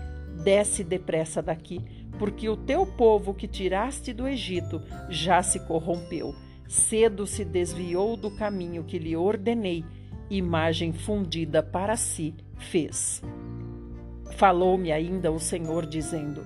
[0.44, 1.80] desce depressa daqui,
[2.18, 6.34] porque o teu povo que tiraste do Egito já se corrompeu.
[6.68, 9.84] Cedo se desviou do caminho que lhe ordenei,
[10.28, 13.22] imagem fundida para si fez.
[14.36, 16.44] Falou-me ainda o Senhor, dizendo: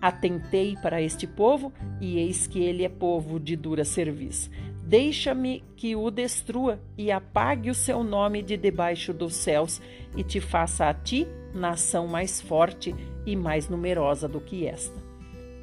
[0.00, 4.50] Atentei para este povo, e eis que ele é povo de dura cerviz.
[4.82, 9.80] Deixa-me que o destrua e apague o seu nome de debaixo dos céus,
[10.16, 12.94] e te faça a ti nação mais forte
[13.26, 14.98] e mais numerosa do que esta.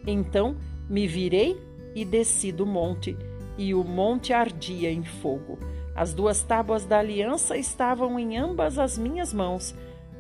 [0.06, 0.56] Então
[0.89, 1.58] me virei
[1.95, 3.17] e desci do monte,
[3.58, 5.58] e o monte ardia em fogo.
[5.95, 9.73] As duas tábuas da aliança estavam em ambas as minhas mãos.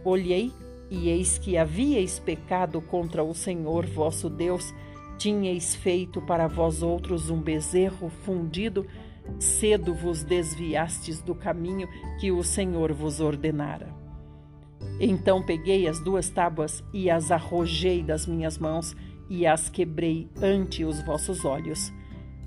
[0.03, 0.51] Olhei
[0.89, 4.73] e eis que havíeis pecado contra o Senhor vosso Deus,
[5.17, 8.85] tinhais feito para vós outros um bezerro fundido,
[9.39, 11.87] cedo vos desviastes do caminho
[12.19, 13.93] que o Senhor vos ordenara.
[14.99, 18.95] Então peguei as duas tábuas e as arrojei das minhas mãos
[19.29, 21.91] e as quebrei ante os vossos olhos.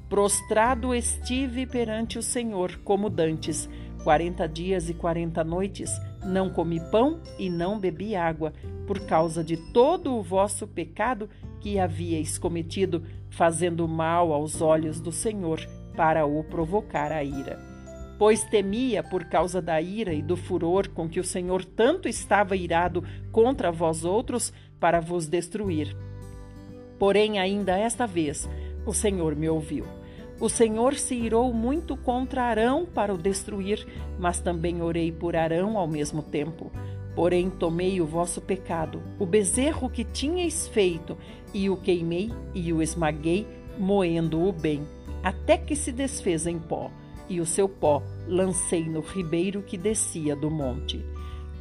[0.09, 3.69] Prostrado estive perante o Senhor como dantes,
[4.03, 5.91] quarenta dias e quarenta noites,
[6.25, 8.53] não comi pão e não bebi água,
[8.87, 11.29] por causa de todo o vosso pecado
[11.61, 15.61] que havíeis cometido, fazendo mal aos olhos do Senhor,
[15.97, 17.59] para o provocar a ira.
[18.19, 22.57] Pois temia por causa da ira e do furor com que o Senhor tanto estava
[22.57, 23.03] irado
[23.33, 25.95] contra vós outros, para vos destruir.
[26.99, 28.49] Porém, ainda esta vez,
[28.87, 30.00] o Senhor me ouviu.
[30.41, 33.87] O Senhor se irou muito contra Arão para o destruir,
[34.19, 36.73] mas também orei por Arão ao mesmo tempo.
[37.15, 41.19] Porém, tomei o vosso pecado, o bezerro que tinhais feito,
[41.53, 43.47] e o queimei e o esmaguei,
[43.79, 44.83] moendo-o bem,
[45.23, 46.91] até que se desfez em pó,
[47.29, 51.05] e o seu pó lancei no ribeiro que descia do monte.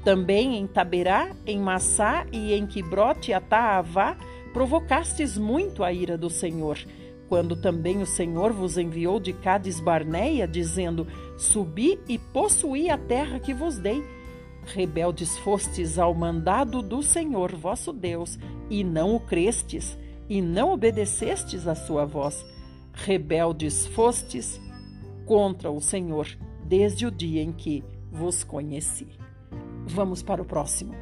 [0.05, 4.15] Também em Taberá, em Massá e em Quibrote Ataavá,
[4.53, 6.77] provocastes muito a ira do Senhor,
[7.29, 13.39] quando também o Senhor vos enviou de Cades Barneia, dizendo: Subi e possuí a terra
[13.39, 14.03] que vos dei.
[14.65, 18.37] Rebeldes fostes ao mandado do Senhor vosso Deus,
[18.69, 22.43] e não o crestes, e não obedecestes à sua voz.
[22.91, 24.59] Rebeldes fostes
[25.25, 26.27] contra o Senhor,
[26.65, 29.07] desde o dia em que vos conheci.
[29.85, 30.93] Vamos para o próximo.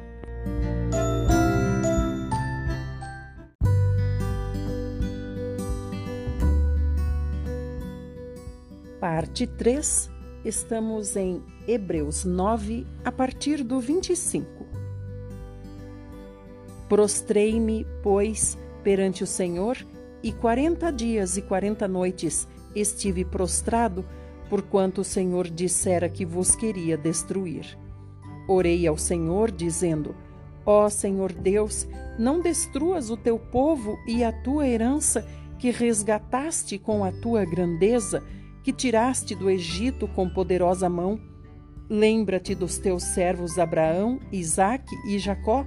[9.18, 10.08] Parte 3,
[10.44, 14.64] estamos em Hebreus 9, a partir do 25.
[16.88, 19.76] Prostrei-me, pois, perante o Senhor,
[20.22, 24.04] e quarenta dias e quarenta noites estive prostrado,
[24.48, 27.76] porquanto o Senhor dissera que vos queria destruir.
[28.46, 30.14] Orei ao Senhor, dizendo:
[30.64, 35.26] Ó Senhor Deus, não destruas o teu povo e a tua herança,
[35.58, 38.22] que resgataste com a tua grandeza,
[38.68, 41.18] que tiraste do Egito com poderosa mão.
[41.88, 45.64] Lembra-te dos teus servos Abraão, Isaque e Jacó.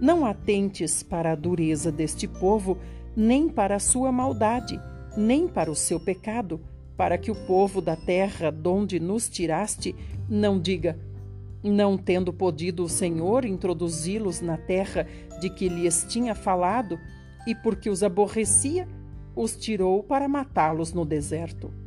[0.00, 2.78] Não atentes para a dureza deste povo,
[3.16, 4.80] nem para a sua maldade,
[5.16, 6.60] nem para o seu pecado,
[6.96, 9.92] para que o povo da terra donde nos tiraste
[10.28, 10.96] não diga:
[11.64, 15.04] não tendo podido o Senhor introduzi-los na terra
[15.40, 16.96] de que lhes tinha falado,
[17.44, 18.86] e porque os aborrecia,
[19.34, 21.85] os tirou para matá-los no deserto.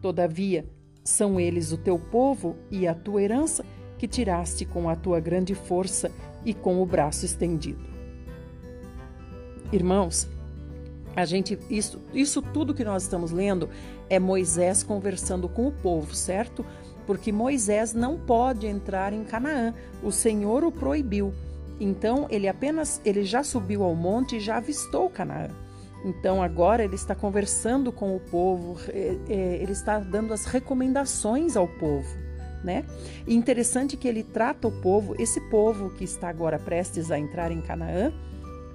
[0.00, 0.66] Todavia,
[1.04, 3.64] são eles o teu povo e a tua herança
[3.98, 6.10] que tiraste com a tua grande força
[6.44, 7.84] e com o braço estendido.
[9.72, 10.26] Irmãos,
[11.14, 13.68] a gente isso, isso tudo que nós estamos lendo
[14.08, 16.64] é Moisés conversando com o povo, certo?
[17.06, 19.74] Porque Moisés não pode entrar em Canaã.
[20.02, 21.34] O Senhor o proibiu.
[21.78, 25.50] Então ele apenas ele já subiu ao monte e já avistou Canaã.
[26.04, 31.56] Então agora ele está conversando com o povo, é, é, ele está dando as recomendações
[31.56, 32.08] ao povo.
[32.62, 32.84] Né?
[33.26, 37.50] E interessante que ele trata o povo, esse povo que está agora prestes a entrar
[37.50, 38.12] em Canaã,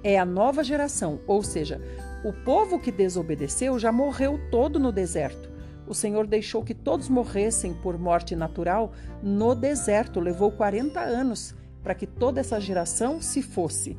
[0.03, 1.81] é a nova geração, ou seja,
[2.23, 5.49] o povo que desobedeceu já morreu todo no deserto.
[5.87, 11.93] O Senhor deixou que todos morressem por morte natural no deserto, levou 40 anos para
[11.93, 13.95] que toda essa geração se fosse.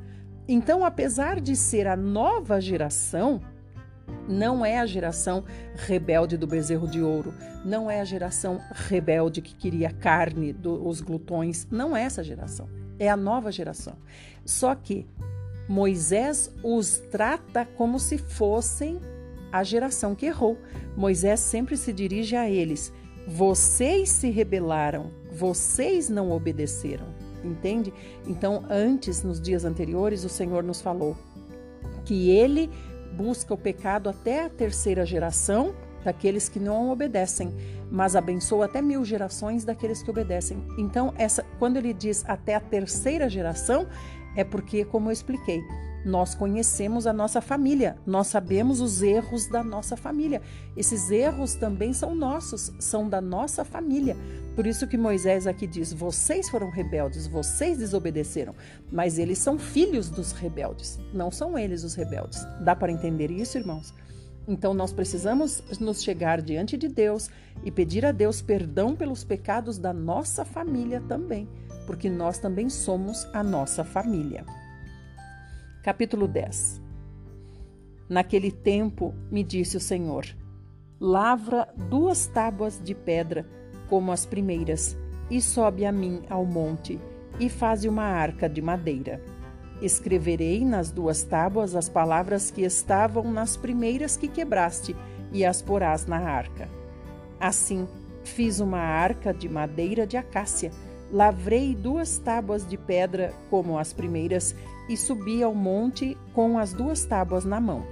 [0.49, 3.41] Então, apesar de ser a nova geração,
[4.29, 9.55] não é a geração rebelde do bezerro de ouro, não é a geração rebelde que
[9.55, 13.97] queria carne dos glutões, não é essa geração, é a nova geração.
[14.45, 15.07] Só que
[15.69, 19.01] Moisés os trata como se fossem
[19.51, 20.57] a geração que errou.
[20.97, 22.93] Moisés sempre se dirige a eles:
[23.27, 27.16] vocês se rebelaram, vocês não obedeceram
[27.47, 27.93] entende?
[28.27, 31.17] Então, antes, nos dias anteriores, o Senhor nos falou
[32.05, 32.71] que ele
[33.17, 37.53] busca o pecado até a terceira geração daqueles que não obedecem,
[37.91, 40.63] mas abençoa até mil gerações daqueles que obedecem.
[40.79, 43.89] Então, essa, quando ele diz até a terceira geração,
[44.37, 45.61] é porque, como eu expliquei,
[46.07, 50.41] nós conhecemos a nossa família, nós sabemos os erros da nossa família.
[50.77, 54.17] Esses erros também são nossos, são da nossa família.
[54.55, 58.55] Por isso que Moisés aqui diz: vocês foram rebeldes, vocês desobedeceram,
[58.91, 62.47] mas eles são filhos dos rebeldes, não são eles os rebeldes.
[62.61, 63.93] Dá para entender isso, irmãos?
[64.47, 67.29] Então nós precisamos nos chegar diante de Deus
[67.65, 71.49] e pedir a Deus perdão pelos pecados da nossa família também,
[71.85, 74.47] porque nós também somos a nossa família.
[75.87, 76.83] Capítulo 10
[78.09, 80.27] Naquele tempo me disse o Senhor:
[80.99, 83.47] Lavra duas tábuas de pedra,
[83.89, 84.99] como as primeiras,
[85.31, 86.99] e sobe a mim ao monte,
[87.39, 89.23] e faze uma arca de madeira.
[89.81, 94.97] Escreverei nas duas tábuas as palavras que estavam nas primeiras que quebraste,
[95.33, 96.69] e as porás na arca.
[97.39, 97.87] Assim,
[98.25, 100.73] fiz uma arca de madeira de acácia,
[101.13, 104.53] lavrei duas tábuas de pedra, como as primeiras,
[104.89, 107.85] e subi ao monte com as duas tábuas na mão.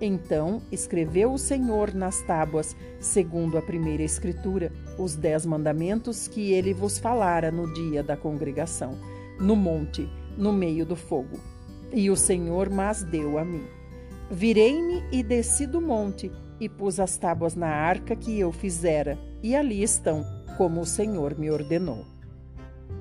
[0.00, 6.72] Então escreveu o Senhor nas tábuas, segundo a primeira escritura, os dez mandamentos que ele
[6.72, 8.96] vos falara no dia da congregação,
[9.38, 11.38] no monte, no meio do fogo.
[11.92, 13.64] E o Senhor mas deu a mim.
[14.30, 19.56] Virei-me e desci do monte, e pus as tábuas na arca que eu fizera, e
[19.56, 20.24] ali estão,
[20.56, 22.06] como o Senhor me ordenou.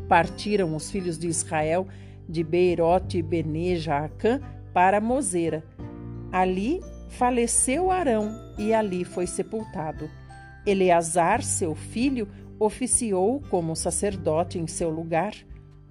[0.07, 1.87] Partiram os filhos de Israel
[2.29, 4.39] de Beirote e Jaacã
[4.71, 5.63] para Moseira.
[6.31, 10.07] Ali faleceu Arão e ali foi sepultado.
[10.63, 12.27] Eleazar, seu filho,
[12.59, 15.33] oficiou como sacerdote em seu lugar.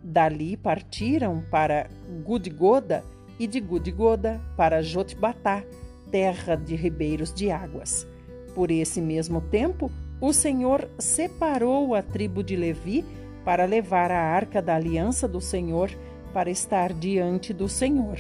[0.03, 1.89] Dali partiram para
[2.25, 3.05] Gudgoda
[3.39, 5.65] e de Gudgoda para Jotbatá,
[6.13, 8.07] terra de ribeiros de águas.
[8.55, 13.05] Por esse mesmo tempo, o Senhor separou a tribo de Levi
[13.45, 15.91] para levar a arca da aliança do Senhor
[16.39, 18.17] para estar diante do Senhor,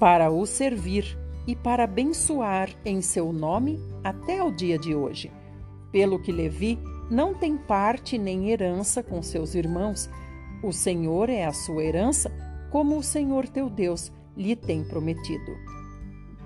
[0.00, 1.16] para o servir
[1.46, 5.30] e para abençoar em seu nome até o dia de hoje.
[5.92, 6.76] Pelo que Levi
[7.08, 10.10] não tem parte nem herança com seus irmãos,
[10.64, 12.28] o Senhor é a sua herança,
[12.72, 15.52] como o Senhor teu Deus lhe tem prometido.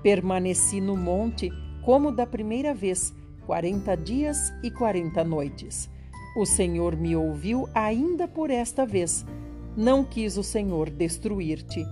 [0.03, 1.51] Permaneci no monte
[1.87, 3.15] como da primeira vez,
[3.47, 5.89] quarenta dias e quarenta noites.
[6.37, 9.25] O Senhor me ouviu ainda por esta vez.
[9.79, 11.87] Não quis o Senhor destruir-te.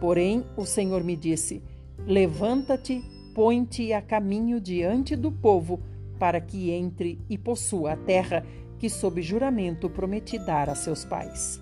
[0.00, 1.62] Porém, o Senhor me disse:
[2.04, 5.80] Levanta-te, põe-te a caminho diante do povo,
[6.18, 8.44] para que entre e possua a terra
[8.80, 11.60] que, sob juramento, prometi dar a seus pais.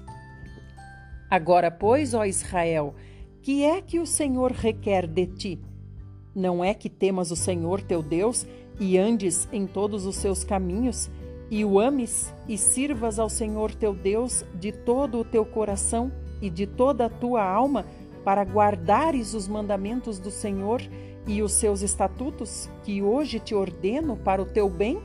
[1.29, 2.95] Agora, pois, ó Israel,
[3.43, 5.61] que é que o Senhor requer de ti?
[6.35, 8.47] Não é que temas o Senhor teu Deus
[8.81, 11.11] e andes em todos os seus caminhos,
[11.51, 16.51] e o ames e sirvas ao Senhor teu Deus de todo o teu coração e
[16.51, 17.87] de toda a tua alma,
[18.25, 20.83] para guardares os mandamentos do Senhor
[21.27, 25.01] e os seus estatutos, que hoje te ordeno para o teu bem?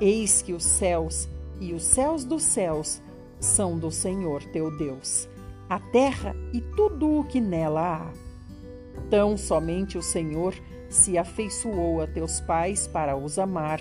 [0.00, 1.28] Eis que os céus
[1.60, 3.00] e os céus dos céus
[3.40, 5.28] são do Senhor teu Deus,
[5.68, 8.12] a terra e tudo o que nela há.
[9.08, 10.54] Tão somente o Senhor
[10.88, 13.80] se afeiçoou a teus pais para os amar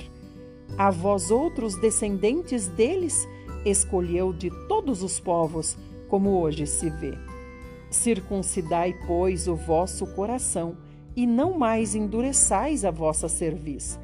[0.78, 3.28] a vós outros descendentes deles,
[3.66, 7.18] escolheu de todos os povos, como hoje se vê.
[7.90, 10.78] Circuncidai, pois, o vosso coração,
[11.16, 14.00] e não mais endureçais a vossa cerviz.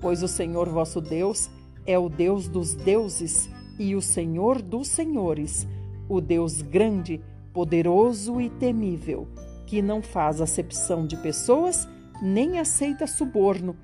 [0.00, 1.50] Pois o Senhor vosso Deus
[1.86, 3.48] é o Deus dos deuses
[3.78, 5.66] e o Senhor dos senhores,
[6.08, 7.20] o Deus grande,
[7.52, 9.28] poderoso e temível,
[9.66, 11.88] que não faz acepção de pessoas,
[12.22, 13.76] nem aceita suborno,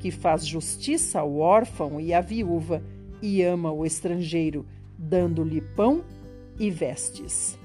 [0.00, 2.82] que faz justiça ao órfão e à viúva
[3.22, 4.66] e ama o estrangeiro,
[4.98, 6.02] dando-lhe pão
[6.58, 7.58] e vestes.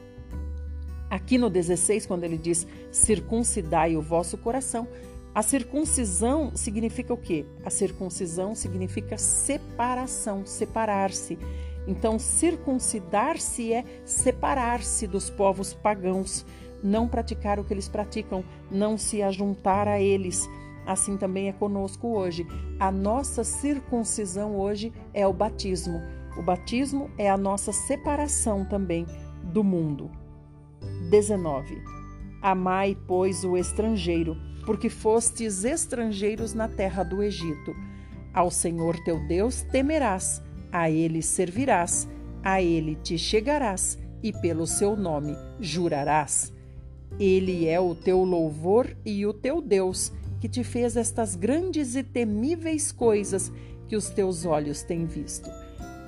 [1.10, 4.88] Aqui no 16, quando ele diz circuncidai o vosso coração,
[5.34, 7.46] a circuncisão significa o quê?
[7.64, 11.38] A circuncisão significa separação, separar-se.
[11.88, 16.46] Então, circuncidar-se é separar-se dos povos pagãos,
[16.84, 20.50] não praticar o que eles praticam, não se ajuntar a eles
[20.86, 22.46] assim também é conosco hoje.
[22.80, 26.02] A nossa circuncisão hoje é o batismo.
[26.38, 29.06] O batismo é a nossa separação também
[29.44, 30.12] do mundo.
[31.10, 31.82] 19.
[32.42, 37.76] Amai, pois, o estrangeiro, porque fostes estrangeiros na terra do Egito.
[38.34, 42.08] Ao Senhor teu Deus temerás, a ele servirás,
[42.44, 46.54] a ele te chegarás e pelo seu nome jurarás.
[47.20, 52.04] Ele é o teu louvor e o teu Deus que te fez estas grandes e
[52.04, 53.52] temíveis coisas
[53.88, 55.50] que os teus olhos têm visto.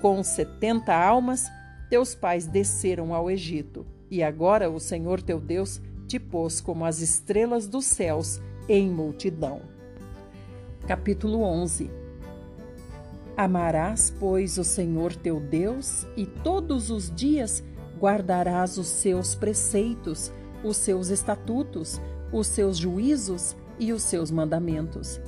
[0.01, 1.47] Com setenta almas,
[1.89, 7.01] teus pais desceram ao Egito, e agora o Senhor teu Deus te pôs como as
[7.01, 9.61] estrelas dos céus em multidão.
[10.87, 11.89] Capítulo 11
[13.35, 17.63] Amarás, pois, o Senhor teu Deus, e todos os dias
[17.99, 20.31] guardarás os seus preceitos,
[20.63, 22.01] os seus estatutos,
[22.31, 25.19] os seus juízos e os seus mandamentos.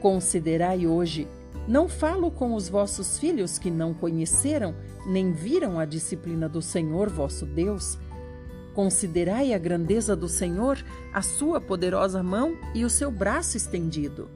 [0.00, 1.28] Considerai hoje,
[1.66, 4.74] não falo com os vossos filhos que não conheceram
[5.06, 7.98] nem viram a disciplina do Senhor vosso Deus.
[8.74, 10.82] Considerai a grandeza do Senhor,
[11.12, 14.28] a sua poderosa mão e o seu braço estendido.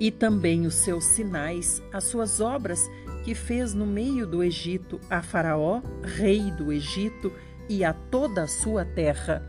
[0.00, 2.90] E também os seus sinais, as suas obras
[3.24, 7.32] que fez no meio do Egito a Faraó, rei do Egito,
[7.68, 9.46] e a toda a sua terra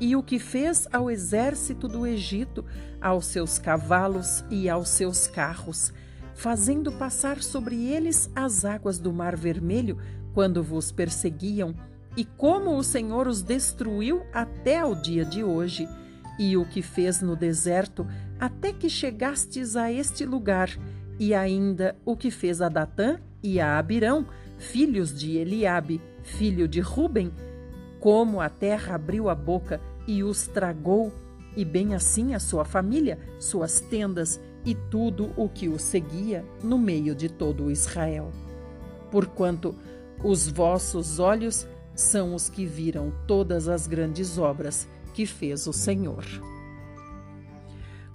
[0.00, 2.64] e o que fez ao exército do Egito,
[3.00, 5.92] aos seus cavalos e aos seus carros,
[6.34, 9.98] fazendo passar sobre eles as águas do Mar Vermelho
[10.32, 11.74] quando vos perseguiam,
[12.16, 15.88] e como o Senhor os destruiu até ao dia de hoje,
[16.38, 18.06] e o que fez no deserto
[18.38, 20.70] até que chegastes a este lugar,
[21.18, 24.26] e ainda o que fez a Datã e a Abirão,
[24.58, 27.32] filhos de Eliabe, filho de Ruben,
[28.00, 31.12] como a terra abriu a boca e os tragou,
[31.56, 36.78] e bem assim a sua família, suas tendas e tudo o que o seguia no
[36.78, 38.30] meio de todo Israel.
[39.10, 39.74] Porquanto
[40.22, 46.24] os vossos olhos são os que viram todas as grandes obras que fez o Senhor.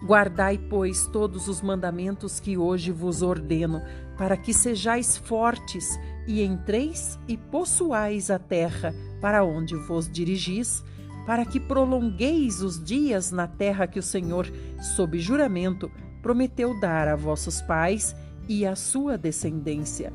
[0.03, 3.81] Guardai, pois, todos os mandamentos que hoje vos ordeno,
[4.17, 5.97] para que sejais fortes
[6.27, 10.83] e entreis e possuais a terra para onde vos dirigis,
[11.25, 14.51] para que prolongueis os dias na terra que o Senhor,
[14.95, 15.89] sob juramento,
[16.21, 18.15] prometeu dar a vossos pais
[18.47, 20.11] e à sua descendência,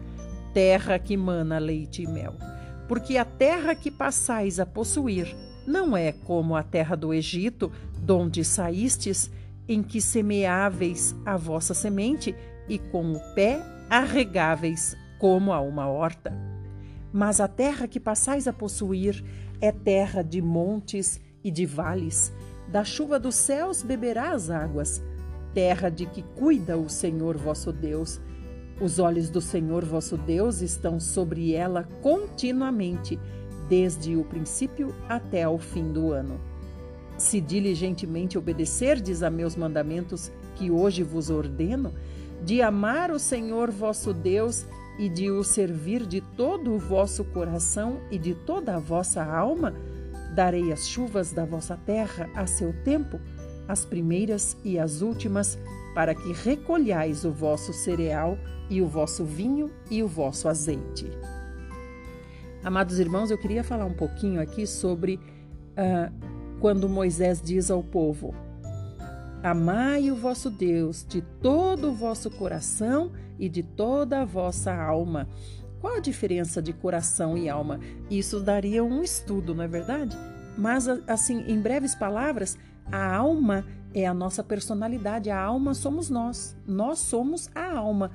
[0.52, 2.34] terra que mana leite e mel.
[2.86, 5.34] Porque a terra que passais a possuir
[5.66, 9.30] não é como a terra do Egito, donde saístes,
[9.68, 12.34] em que semeáveis a vossa semente
[12.68, 16.32] e com o pé arregáveis como a uma horta.
[17.12, 19.24] Mas a terra que passais a possuir
[19.60, 22.32] é terra de montes e de vales.
[22.68, 25.02] Da chuva dos céus beberás águas,
[25.54, 28.20] terra de que cuida o Senhor vosso Deus.
[28.80, 33.18] Os olhos do Senhor vosso Deus estão sobre ela continuamente,
[33.68, 36.40] desde o princípio até ao fim do ano.
[37.16, 41.92] Se diligentemente obedecerdes a meus mandamentos que hoje vos ordeno,
[42.44, 44.64] de amar o Senhor vosso Deus
[44.98, 49.72] e de o servir de todo o vosso coração e de toda a vossa alma,
[50.34, 53.20] darei as chuvas da vossa terra a seu tempo,
[53.68, 55.58] as primeiras e as últimas,
[55.94, 58.36] para que recolhais o vosso cereal
[58.68, 61.10] e o vosso vinho e o vosso azeite.
[62.62, 66.12] Amados irmãos, eu queria falar um pouquinho aqui sobre uh,
[66.60, 68.34] quando Moisés diz ao povo:
[69.42, 75.28] Amai o vosso Deus de todo o vosso coração e de toda a vossa alma.
[75.80, 77.78] Qual a diferença de coração e alma?
[78.10, 80.16] Isso daria um estudo, não é verdade?
[80.56, 82.58] Mas, assim, em breves palavras,
[82.90, 83.64] a alma
[83.94, 86.56] é a nossa personalidade, a alma somos nós.
[86.66, 88.10] Nós somos a alma.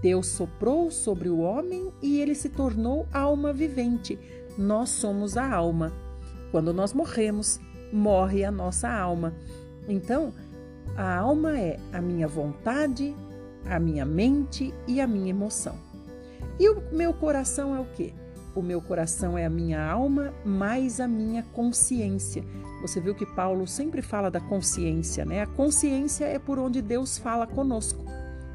[0.00, 4.18] Deus soprou sobre o homem e ele se tornou alma vivente.
[4.56, 5.92] Nós somos a alma.
[6.50, 7.60] Quando nós morremos,
[7.92, 9.34] morre a nossa alma.
[9.86, 10.32] Então,
[10.96, 13.14] a alma é a minha vontade,
[13.66, 15.76] a minha mente e a minha emoção.
[16.58, 18.12] E o meu coração é o quê?
[18.54, 22.44] O meu coração é a minha alma mais a minha consciência.
[22.82, 25.42] Você viu que Paulo sempre fala da consciência, né?
[25.42, 28.04] A consciência é por onde Deus fala conosco.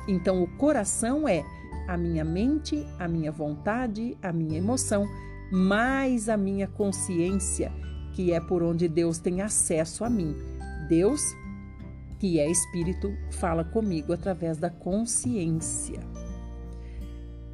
[0.08, 1.44] Então, o coração é
[1.88, 5.08] a minha mente, a minha vontade, a minha emoção,
[5.52, 7.72] mais a minha consciência
[8.18, 10.36] que é por onde Deus tem acesso a mim.
[10.90, 11.22] Deus,
[12.20, 16.00] que é espírito, fala comigo através da consciência.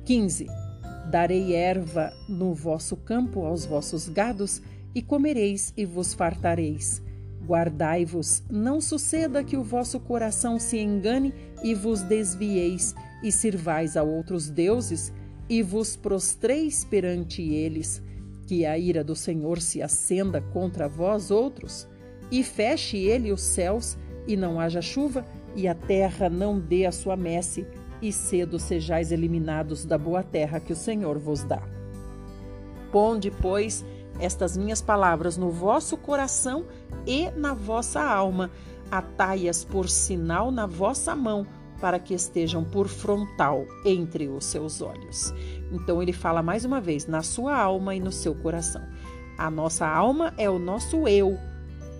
[0.05, 0.47] 15.
[1.09, 4.61] Darei erva no vosso campo aos vossos gados,
[4.95, 7.01] e comereis e vos fartareis.
[7.45, 11.33] Guardai-vos, não suceda que o vosso coração se engane
[11.63, 12.93] e vos desvieis,
[13.23, 15.11] e sirvais a outros deuses,
[15.49, 18.01] e vos prostreis perante eles
[18.45, 21.87] que a ira do Senhor se acenda contra vós outros,
[22.31, 23.97] e feche ele os céus,
[24.27, 27.67] e não haja chuva, e a terra não dê a sua messe,
[28.01, 31.61] e cedo sejais eliminados da boa terra que o Senhor vos dá.
[32.91, 33.85] Ponde, pois,
[34.19, 36.65] estas minhas palavras no vosso coração
[37.07, 38.51] e na vossa alma,
[38.91, 41.47] atai-as por sinal na vossa mão,
[41.79, 45.33] para que estejam por frontal entre os seus olhos.
[45.71, 48.83] Então ele fala mais uma vez, na sua alma e no seu coração.
[49.37, 51.37] A nossa alma é o nosso eu.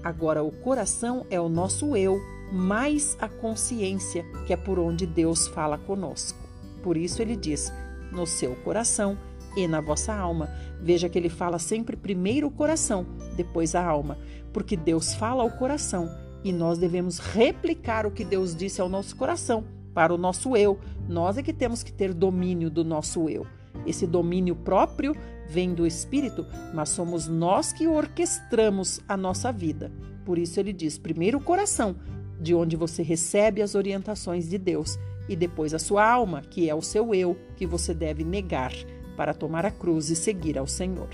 [0.04, 2.20] Agora o coração é o nosso eu,
[2.52, 6.38] mais a consciência, que é por onde Deus fala conosco.
[6.84, 7.72] Por isso ele diz:
[8.12, 9.18] no seu coração
[9.56, 10.50] e na vossa alma.
[10.82, 14.18] Veja que ele fala sempre primeiro o coração, depois a alma,
[14.52, 16.10] porque Deus fala ao coração
[16.44, 20.78] e nós devemos replicar o que Deus disse ao nosso coração, para o nosso eu.
[21.08, 23.48] Nós é que temos que ter domínio do nosso eu.
[23.86, 25.16] Esse domínio próprio
[25.54, 29.92] vem do Espírito, mas somos nós que orquestramos a nossa vida.
[30.26, 31.96] Por isso ele diz: primeiro o coração,
[32.42, 34.98] de onde você recebe as orientações de Deus,
[35.30, 38.74] e depois a sua alma, que é o seu eu, que você deve negar
[39.16, 41.10] para tomar a cruz e seguir ao Senhor.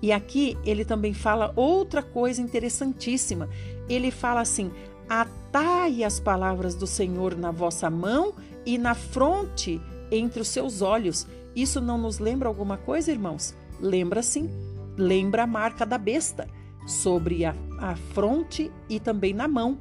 [0.00, 3.50] E aqui ele também fala outra coisa interessantíssima.
[3.88, 4.70] Ele fala assim:
[5.08, 8.34] atai as palavras do Senhor na vossa mão
[8.64, 9.78] e na fronte
[10.10, 11.26] entre os seus olhos.
[11.58, 13.52] Isso não nos lembra alguma coisa, irmãos?
[13.80, 14.48] Lembra sim.
[14.96, 16.46] Lembra a marca da besta
[16.86, 19.76] sobre a, a fronte e também na mão.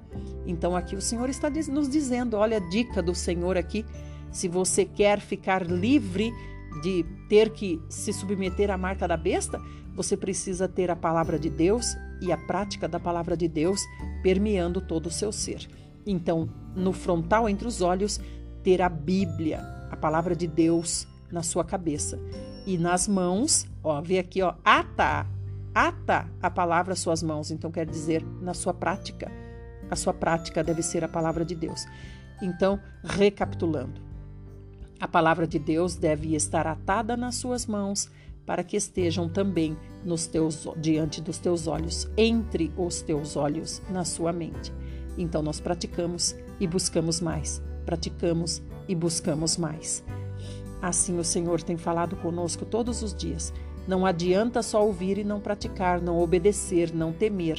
[0.47, 3.86] Então aqui o Senhor está nos dizendo, olha a dica do Senhor aqui,
[4.32, 6.34] se você quer ficar livre
[6.82, 9.61] de ter que se submeter à marca da besta,
[9.93, 13.84] você precisa ter a palavra de Deus e a prática da palavra de Deus
[14.23, 15.69] permeando todo o seu ser.
[16.07, 18.19] Então, no frontal entre os olhos,
[18.63, 19.59] ter a Bíblia,
[19.91, 22.19] a palavra de Deus na sua cabeça.
[22.65, 25.25] E nas mãos, ó, vê aqui, ó, ata,
[25.73, 27.51] ata a palavra às suas mãos.
[27.51, 29.32] Então, quer dizer, na sua prática.
[29.89, 31.86] A sua prática deve ser a palavra de Deus.
[32.41, 34.01] Então, recapitulando,
[34.99, 38.09] a palavra de Deus deve estar atada nas suas mãos
[38.45, 44.05] para que estejam também nos teus, diante dos teus olhos, entre os teus olhos, na
[44.05, 44.73] sua mente.
[45.17, 50.03] Então, nós praticamos e buscamos mais, praticamos e buscamos mais.
[50.82, 53.53] Assim o Senhor tem falado conosco todos os dias.
[53.88, 57.57] Não adianta só ouvir e não praticar, não obedecer, não temer.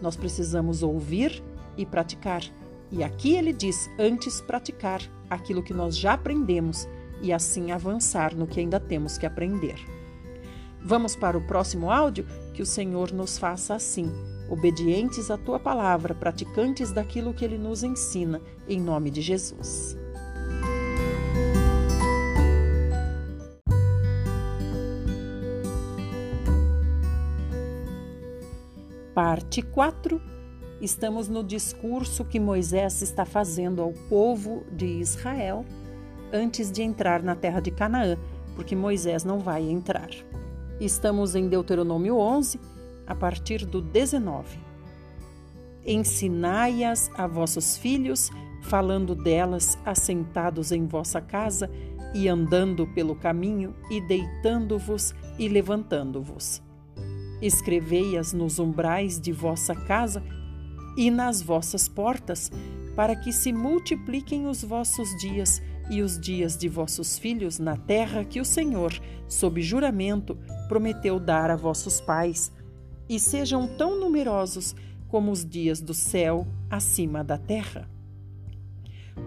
[0.00, 1.42] Nós precisamos ouvir
[1.76, 2.42] e praticar.
[2.90, 6.86] E aqui ele diz: antes praticar aquilo que nós já aprendemos
[7.20, 9.76] e assim avançar no que ainda temos que aprender.
[10.84, 12.26] Vamos para o próximo áudio?
[12.52, 14.12] Que o Senhor nos faça assim,
[14.50, 19.96] obedientes à tua palavra, praticantes daquilo que ele nos ensina, em nome de Jesus.
[29.14, 30.20] Parte 4.
[30.80, 35.64] Estamos no discurso que Moisés está fazendo ao povo de Israel
[36.32, 38.18] antes de entrar na terra de Canaã,
[38.56, 40.10] porque Moisés não vai entrar.
[40.80, 42.58] Estamos em Deuteronômio 11,
[43.06, 44.58] a partir do 19.
[45.86, 51.70] Ensinai-as a vossos filhos, falando delas assentados em vossa casa
[52.12, 56.60] e andando pelo caminho e deitando-vos e levantando-vos
[57.44, 60.22] Escrevei-as nos umbrais de vossa casa
[60.96, 62.50] e nas vossas portas,
[62.96, 68.24] para que se multipliquem os vossos dias e os dias de vossos filhos na terra
[68.24, 70.38] que o Senhor, sob juramento,
[70.68, 72.50] prometeu dar a vossos pais,
[73.10, 74.74] e sejam tão numerosos
[75.08, 77.90] como os dias do céu acima da terra.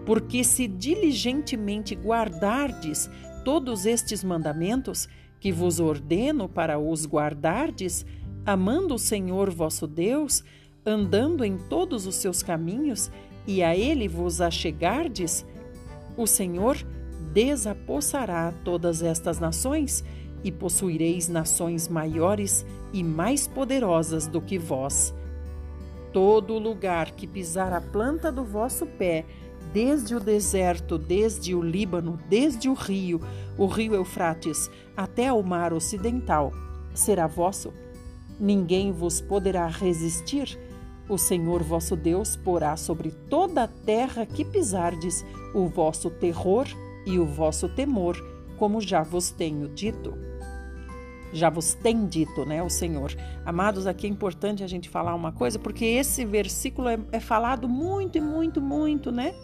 [0.04, 3.08] Porque se diligentemente guardardes
[3.44, 5.08] todos estes mandamentos,
[5.40, 8.04] que vos ordeno para os guardardes,
[8.44, 10.42] amando o Senhor vosso Deus,
[10.84, 13.10] andando em todos os seus caminhos,
[13.46, 15.44] e a ele vos achegardes,
[16.16, 16.76] o Senhor
[17.32, 20.04] desapossará todas estas nações,
[20.42, 25.14] e possuireis nações maiores e mais poderosas do que vós.
[26.12, 29.24] Todo lugar que pisar a planta do vosso pé,
[29.72, 33.20] desde o deserto, desde o Líbano, desde o rio,
[33.56, 36.52] o rio Eufrates, até o mar ocidental,
[36.94, 37.72] será vosso.
[38.38, 40.58] Ninguém vos poderá resistir.
[41.08, 46.66] O Senhor vosso Deus porá sobre toda a terra que pisardes o vosso terror
[47.06, 48.16] e o vosso temor,
[48.58, 50.14] como já vos tenho dito.
[51.32, 53.14] Já vos tem dito, né, o Senhor.
[53.44, 57.68] Amados, aqui é importante a gente falar uma coisa, porque esse versículo é, é falado
[57.68, 59.34] muito e muito, muito, né?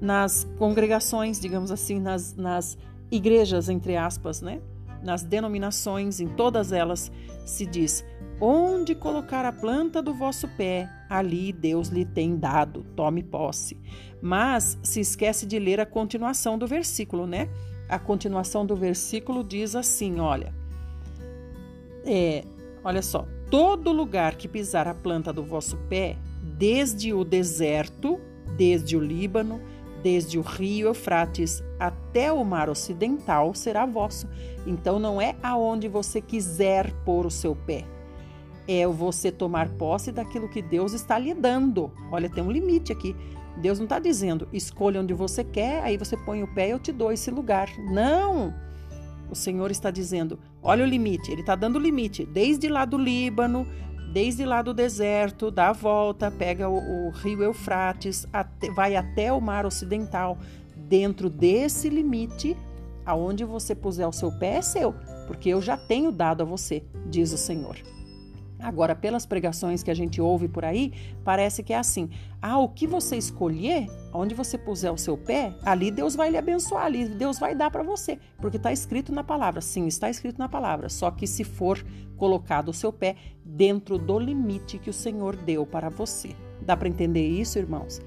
[0.00, 2.76] Nas congregações, digamos assim, nas, nas
[3.10, 4.60] igrejas, entre aspas, né?
[5.02, 7.12] Nas denominações, em todas elas,
[7.44, 8.04] se diz:
[8.40, 13.78] Onde colocar a planta do vosso pé, ali Deus lhe tem dado, tome posse.
[14.20, 17.48] Mas se esquece de ler a continuação do versículo, né?
[17.88, 20.54] A continuação do versículo diz assim: olha,
[22.04, 22.44] é,
[22.82, 28.18] olha só, todo lugar que pisar a planta do vosso pé, desde o deserto,
[28.56, 29.60] desde o Líbano,
[30.04, 34.28] desde o rio Eufrates até o mar ocidental será vosso.
[34.66, 37.86] Então não é aonde você quiser pôr o seu pé.
[38.68, 41.90] É você tomar posse daquilo que Deus está lhe dando.
[42.12, 43.16] Olha, tem um limite aqui.
[43.56, 46.78] Deus não está dizendo, escolha onde você quer, aí você põe o pé e eu
[46.78, 47.68] te dou esse lugar.
[47.78, 48.52] Não!
[49.30, 53.66] O Senhor está dizendo, olha o limite, Ele está dando limite, desde lá do Líbano,
[54.14, 59.32] desde lá do deserto, dá a volta, pega o, o rio Eufrates, até, vai até
[59.32, 60.38] o mar ocidental.
[60.76, 62.56] Dentro desse limite,
[63.04, 64.94] aonde você puser o seu pé é seu,
[65.26, 67.76] porque eu já tenho dado a você, diz o Senhor.
[68.64, 70.90] Agora, pelas pregações que a gente ouve por aí,
[71.22, 72.08] parece que é assim:
[72.40, 76.38] ah, o que você escolher, onde você puser o seu pé, ali Deus vai lhe
[76.38, 79.60] abençoar, ali Deus vai dar para você, porque está escrito na palavra.
[79.60, 81.84] Sim, está escrito na palavra, só que se for
[82.16, 86.34] colocado o seu pé dentro do limite que o Senhor deu para você.
[86.62, 88.00] Dá para entender isso, irmãos?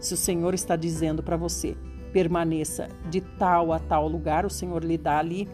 [0.00, 1.76] Se o Senhor está dizendo para você,
[2.14, 5.46] permaneça de tal a tal lugar, o Senhor lhe dá ali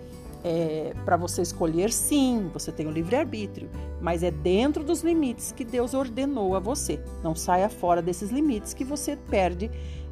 [0.45, 3.71] é, para você escolher, sim, você tem o livre-arbítrio,
[4.01, 7.01] mas é dentro dos limites que Deus ordenou a você.
[7.23, 9.71] Não saia fora desses limites que você perde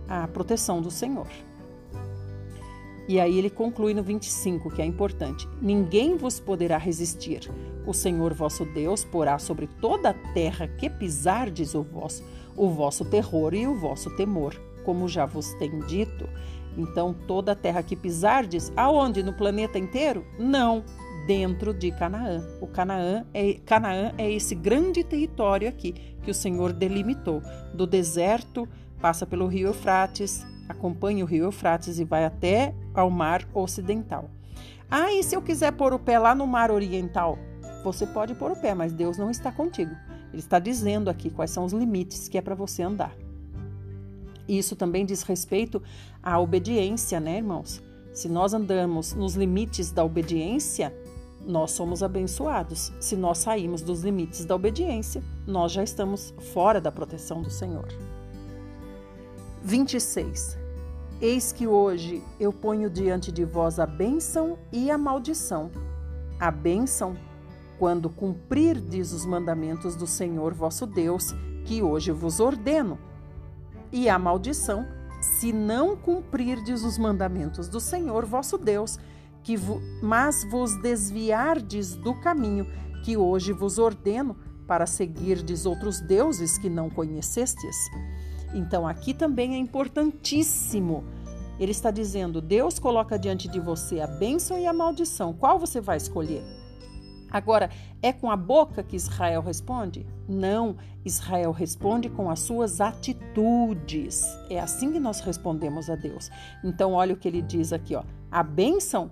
[0.08, 1.26] a proteção do Senhor.
[3.06, 7.50] E aí ele conclui no 25, que é importante: Ninguém vos poderá resistir.
[7.86, 12.24] O Senhor vosso Deus porá sobre toda a terra que pisardes o vosso,
[12.56, 16.26] o vosso terror e o vosso temor, como já vos tenho dito.
[16.76, 19.22] Então, toda a terra que pisardes, aonde?
[19.22, 20.24] No planeta inteiro?
[20.38, 20.84] Não,
[21.26, 22.46] dentro de Canaã.
[22.60, 25.92] O Canaã é, Canaã é esse grande território aqui
[26.22, 27.42] que o Senhor delimitou,
[27.74, 28.68] do deserto,
[29.00, 34.30] passa pelo rio Eufrates, acompanha o rio Eufrates e vai até ao mar ocidental.
[34.90, 37.38] Ah, e se eu quiser pôr o pé lá no mar oriental?
[37.82, 39.94] Você pode pôr o pé, mas Deus não está contigo.
[40.32, 43.14] Ele está dizendo aqui quais são os limites que é para você andar.
[44.48, 45.82] Isso também diz respeito
[46.22, 47.82] à obediência, né, irmãos?
[48.12, 50.94] Se nós andamos nos limites da obediência,
[51.44, 52.92] nós somos abençoados.
[53.00, 57.88] Se nós saímos dos limites da obediência, nós já estamos fora da proteção do Senhor.
[59.64, 60.58] 26.
[61.20, 65.70] Eis que hoje eu ponho diante de vós a bênção e a maldição.
[66.38, 67.16] A bênção,
[67.78, 71.32] quando cumprirdes os mandamentos do Senhor vosso Deus,
[71.64, 72.98] que hoje vos ordeno.
[73.92, 74.86] E a maldição,
[75.22, 78.98] se não cumprirdes os mandamentos do Senhor vosso Deus,
[79.42, 79.56] que
[80.02, 82.66] mas vos desviardes do caminho
[83.04, 87.76] que hoje vos ordeno para seguirdes outros deuses que não conhecestes.
[88.54, 91.04] Então aqui também é importantíssimo.
[91.58, 95.32] Ele está dizendo: Deus coloca diante de você a bênção e a maldição.
[95.32, 96.61] Qual você vai escolher?
[97.32, 97.70] Agora,
[98.02, 100.06] é com a boca que Israel responde?
[100.28, 104.22] Não, Israel responde com as suas atitudes.
[104.50, 106.30] É assim que nós respondemos a Deus.
[106.62, 108.02] Então, olha o que ele diz aqui, ó.
[108.30, 109.10] A bênção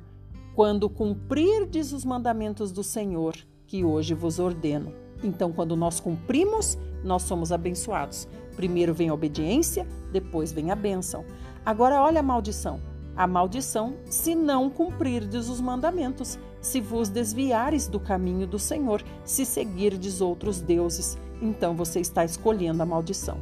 [0.55, 3.35] quando cumprirdes os mandamentos do Senhor,
[3.67, 4.93] que hoje vos ordeno.
[5.23, 8.29] Então, quando nós cumprimos, nós somos abençoados.
[8.57, 11.25] Primeiro vem a obediência, depois vem a bênção.
[11.65, 12.81] Agora, olha a maldição.
[13.17, 19.45] A maldição, se não cumprirdes os mandamentos, se vos desviares do caminho do Senhor, se
[19.45, 23.39] seguirdes outros deuses, então você está escolhendo a maldição.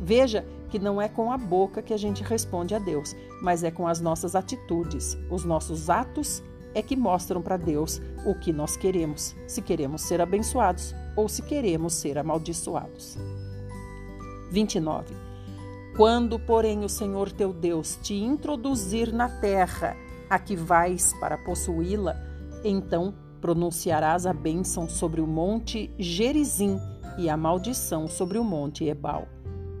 [0.00, 3.70] Veja que não é com a boca que a gente responde a Deus, mas é
[3.70, 6.42] com as nossas atitudes, os nossos atos
[6.74, 11.42] é que mostram para Deus o que nós queremos, se queremos ser abençoados ou se
[11.42, 13.16] queremos ser amaldiçoados.
[14.50, 15.14] 29.
[15.96, 19.96] Quando, porém, o Senhor teu Deus te introduzir na terra
[20.30, 22.27] a que vais para possuí-la,
[22.64, 26.78] então pronunciarás a bênção sobre o monte Gerizim
[27.16, 29.28] e a maldição sobre o monte Ebal.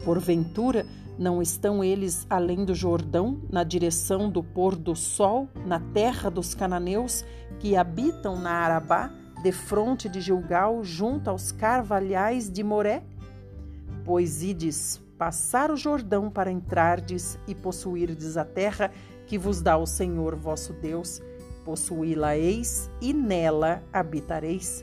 [0.04, 0.86] Porventura,
[1.18, 6.54] não estão eles além do Jordão, na direção do pôr do sol, na terra dos
[6.54, 7.24] cananeus,
[7.58, 9.12] que habitam na Arabá,
[9.42, 13.02] defronte de Gilgal, junto aos carvalhais de Moré?
[14.04, 18.92] Pois ides passar o Jordão para entrardes e possuirdes a terra
[19.26, 21.20] que vos dá o Senhor vosso Deus,
[21.68, 24.82] possuí-la-eis e nela habitareis.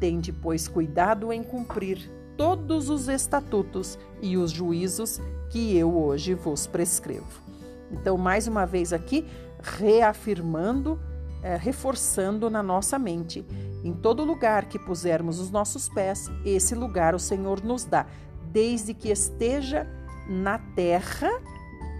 [0.00, 5.20] Tende, pois, cuidado em cumprir todos os estatutos e os juízos
[5.50, 7.42] que eu hoje vos prescrevo.
[7.90, 9.26] Então, mais uma vez aqui,
[9.62, 10.98] reafirmando,
[11.42, 13.44] é, reforçando na nossa mente.
[13.84, 18.06] Em todo lugar que pusermos os nossos pés, esse lugar o Senhor nos dá,
[18.50, 19.86] desde que esteja
[20.26, 21.28] na terra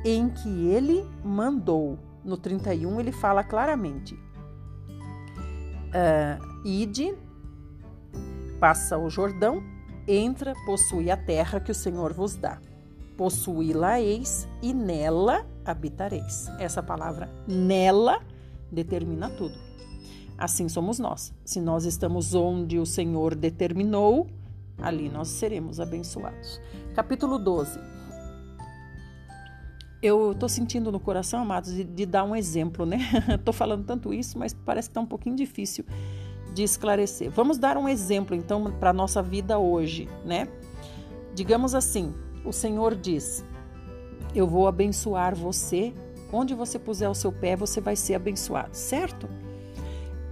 [0.06, 1.98] em que ele mandou.
[2.24, 4.14] No 31 ele fala claramente:
[5.88, 7.14] uh, Ide,
[8.60, 9.62] passa o Jordão,
[10.06, 12.60] entra, possui a terra que o Senhor vos dá
[13.16, 16.48] possuí-la-eis e nela habitareis.
[16.58, 18.20] Essa palavra nela
[18.70, 19.54] determina tudo.
[20.36, 21.32] Assim somos nós.
[21.44, 24.28] Se nós estamos onde o Senhor determinou,
[24.78, 26.60] ali nós seremos abençoados.
[26.94, 27.78] Capítulo 12.
[30.02, 32.98] Eu estou sentindo no coração, amados, de, de dar um exemplo, né?
[33.32, 35.84] Estou falando tanto isso, mas parece que está um pouquinho difícil
[36.52, 37.30] de esclarecer.
[37.30, 40.48] Vamos dar um exemplo, então, para a nossa vida hoje, né?
[41.34, 42.12] Digamos assim,
[42.44, 43.44] o Senhor diz:
[44.34, 45.94] Eu vou abençoar você.
[46.32, 49.28] Onde você puser o seu pé, você vai ser abençoado, certo?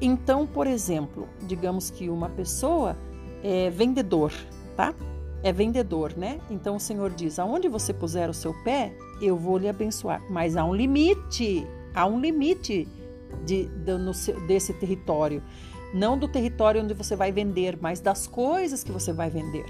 [0.00, 2.96] Então, por exemplo, digamos que uma pessoa
[3.42, 4.32] é vendedor,
[4.74, 4.94] tá?
[5.42, 6.38] É vendedor, né?
[6.50, 10.22] Então o Senhor diz: aonde você puser o seu pé, eu vou lhe abençoar.
[10.30, 12.86] Mas há um limite, há um limite
[13.44, 14.12] de, de, no,
[14.46, 15.42] desse território.
[15.92, 19.66] Não do território onde você vai vender, mas das coisas que você vai vender.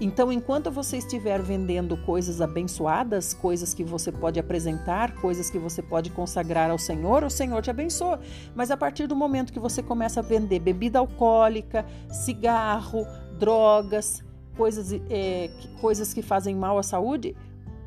[0.00, 5.80] Então, enquanto você estiver vendendo coisas abençoadas, coisas que você pode apresentar, coisas que você
[5.80, 8.18] pode consagrar ao Senhor, o Senhor te abençoa.
[8.52, 13.06] Mas a partir do momento que você começa a vender bebida alcoólica, cigarro,
[13.38, 14.24] drogas,
[14.56, 15.50] coisas, é,
[15.80, 17.36] coisas que fazem mal à saúde,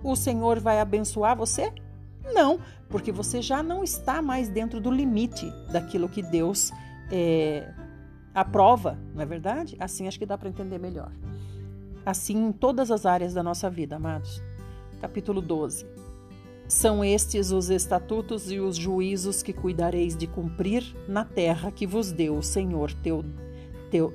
[0.04, 1.72] o Senhor vai abençoar você?
[2.34, 2.60] Não,
[2.90, 6.72] porque você já não está mais dentro do limite daquilo que Deus
[7.12, 7.72] é,
[8.34, 9.76] aprova, não é verdade?
[9.80, 11.12] Assim acho que dá para entender melhor.
[12.06, 14.42] Assim em todas as áreas da nossa vida, amados.
[15.02, 15.86] Capítulo 12.
[16.68, 22.12] São estes os estatutos e os juízos que cuidareis de cumprir na terra que vos
[22.12, 23.24] deu o Senhor teu,
[23.92, 24.14] teu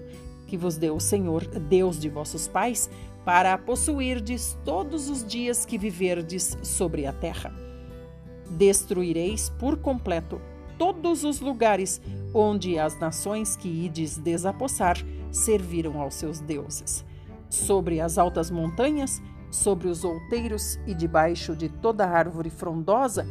[0.50, 2.90] que vos deu o Senhor, Deus de vossos pais,
[3.24, 7.54] para possuirdes todos os dias que viverdes sobre a terra.
[8.50, 10.40] Destruireis por completo
[10.76, 12.02] todos os lugares
[12.34, 14.96] onde as nações que ides desapossar
[15.30, 17.04] serviram aos seus deuses.
[17.48, 19.22] Sobre as altas montanhas,
[19.52, 23.24] sobre os outeiros e debaixo de toda árvore frondosa,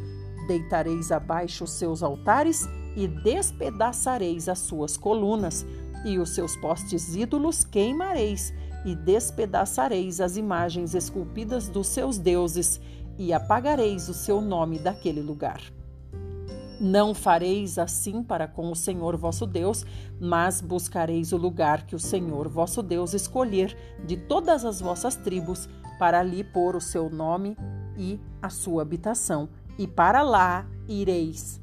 [0.48, 2.66] deitareis abaixo os seus altares
[2.96, 5.66] e despedaçareis as suas colunas,
[6.06, 8.54] e os seus postes ídolos queimareis,
[8.86, 12.80] e despedaçareis as imagens esculpidas dos seus deuses,
[13.18, 15.62] e apagareis o seu nome daquele lugar.
[16.80, 19.86] Não fareis assim para com o Senhor vosso Deus,
[20.20, 23.76] mas buscareis o lugar que o Senhor vosso Deus escolher
[24.06, 25.68] de todas as vossas tribos,
[26.00, 27.58] para ali pôr o seu nome
[27.98, 31.60] e a sua habitação, e para lá ireis.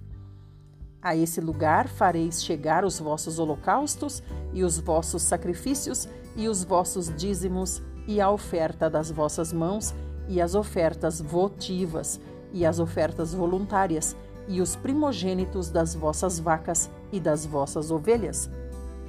[1.00, 4.22] A esse lugar fareis chegar os vossos holocaustos
[4.52, 9.94] e os vossos sacrifícios e os vossos dízimos e a oferta das vossas mãos
[10.28, 12.20] e as ofertas votivas
[12.52, 14.16] e as ofertas voluntárias
[14.48, 18.48] e os primogênitos das vossas vacas e das vossas ovelhas.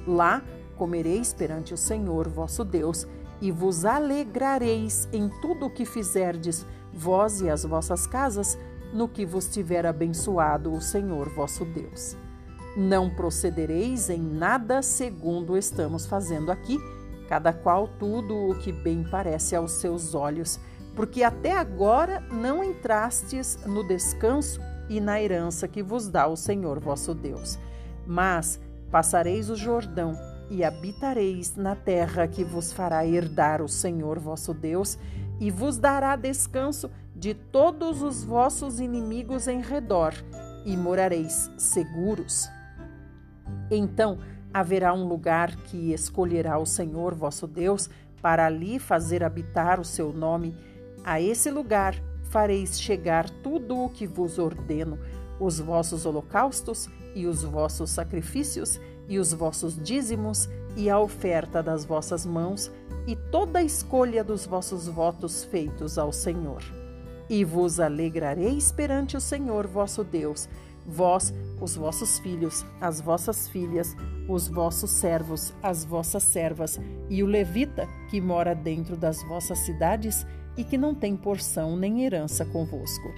[0.06, 0.42] Lá
[0.76, 3.06] comereis perante o Senhor vosso Deus
[3.40, 8.58] e vos alegrareis em tudo o que fizerdes, vós e as vossas casas,
[8.92, 12.16] no que vos tiver abençoado o Senhor vosso Deus.
[12.76, 16.78] Não procedereis em nada segundo estamos fazendo aqui,
[17.28, 20.58] cada qual tudo o que bem parece aos seus olhos,
[20.94, 26.80] porque até agora não entrastes no descanso e na herança que vos dá o Senhor
[26.80, 27.58] vosso Deus.
[28.06, 28.60] Mas
[28.90, 30.16] passareis o Jordão
[30.50, 34.98] e habitareis na terra que vos fará herdar o Senhor vosso Deus,
[35.38, 40.14] e vos dará descanso de todos os vossos inimigos em redor,
[40.64, 42.48] e morareis seguros.
[43.70, 44.18] Então
[44.52, 47.88] haverá um lugar que escolherá o Senhor vosso Deus
[48.20, 50.54] para ali fazer habitar o seu nome.
[51.04, 51.94] A esse lugar
[52.24, 54.98] fareis chegar tudo o que vos ordeno,
[55.40, 61.84] os vossos holocaustos e os vossos sacrifícios e os vossos dízimos e a oferta das
[61.84, 62.70] vossas mãos
[63.06, 66.77] e toda a escolha dos vossos votos feitos ao Senhor.
[67.28, 70.48] E vos alegrareis perante o Senhor vosso Deus,
[70.86, 73.94] vós, os vossos filhos, as vossas filhas,
[74.26, 80.26] os vossos servos, as vossas servas e o levita que mora dentro das vossas cidades
[80.56, 83.12] e que não tem porção nem herança convosco.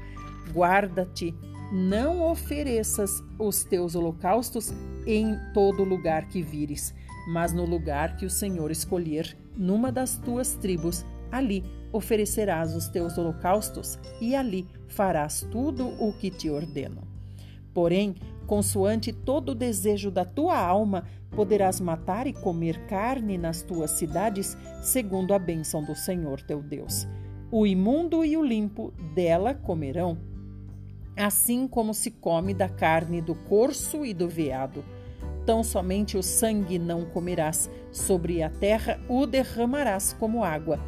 [0.53, 1.33] Guarda-te,
[1.73, 4.75] não ofereças os teus holocaustos
[5.07, 6.93] em todo lugar que vires,
[7.29, 13.17] mas no lugar que o Senhor escolher, numa das tuas tribos, ali oferecerás os teus
[13.19, 17.03] holocaustos e ali farás tudo o que te ordeno.
[17.73, 18.17] Porém,
[18.47, 24.57] consoante todo o desejo da tua alma, poderás matar e comer carne nas tuas cidades,
[24.83, 27.07] segundo a bênção do Senhor teu Deus.
[27.51, 30.19] O imundo e o limpo dela comerão,
[31.17, 34.85] assim como se come da carne do corso e do veado.
[35.47, 40.79] Tão somente o sangue não comerás, sobre a terra o derramarás como água.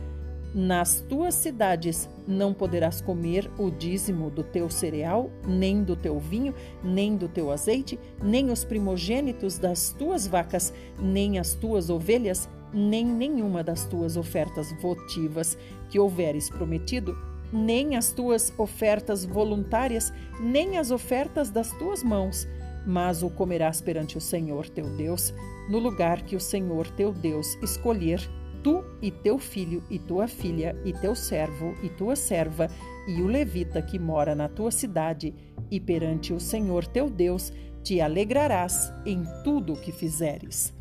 [0.55, 6.55] Nas tuas cidades não poderás comer o dízimo do teu cereal, nem do teu vinho,
[6.85, 13.03] nem do teu azeite, nem os primogênitos das tuas vacas, nem as tuas ovelhas, nem
[13.03, 15.57] nenhuma das tuas ofertas votivas
[15.89, 17.17] que houveres prometido,
[17.51, 22.47] nem as tuas ofertas voluntárias, nem as ofertas das tuas mãos,
[22.87, 25.33] mas o comerás perante o Senhor teu Deus,
[25.71, 28.21] no lugar que o Senhor teu Deus escolher,
[28.63, 32.69] tu e teu filho e tua filha e teu servo e tua serva
[33.07, 35.35] e o levita que mora na tua cidade,
[35.71, 37.53] e perante o Senhor teu Deus
[37.83, 40.73] te alegrarás em tudo o que fizeres.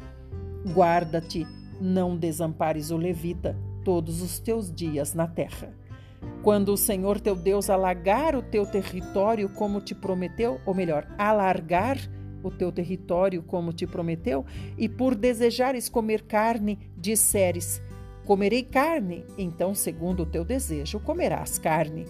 [0.74, 1.48] Guarda-te
[1.80, 5.74] não desampares o levita todos os teus dias na terra.
[6.44, 11.98] Quando o Senhor teu Deus alagar o teu território como te prometeu, ou melhor, alargar
[12.44, 14.46] o teu território como te prometeu,
[14.78, 17.82] e por desejares comer carne, disseres:
[18.26, 22.06] Comerei carne, então, segundo o teu desejo, comerás carne.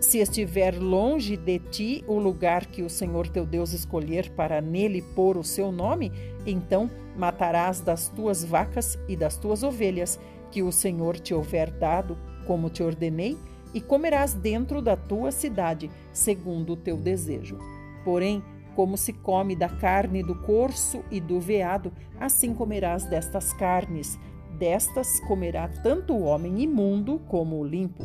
[0.00, 5.02] Se estiver longe de ti o lugar que o Senhor teu Deus escolher para nele
[5.14, 6.10] pôr o seu nome,
[6.46, 10.18] então matarás das tuas vacas e das tuas ovelhas,
[10.50, 12.16] que o Senhor te houver dado,
[12.46, 13.36] como te ordenei,
[13.74, 17.58] e comerás dentro da tua cidade, segundo o teu desejo.
[18.04, 18.42] Porém,
[18.74, 24.18] como se come da carne do corso e do veado, assim comerás destas carnes.
[24.58, 28.04] Destas comerá tanto o homem imundo como o limpo.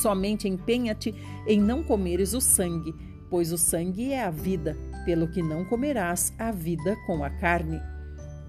[0.00, 1.14] Somente empenha-te
[1.46, 2.94] em não comeres o sangue,
[3.28, 7.80] pois o sangue é a vida, pelo que não comerás a vida com a carne.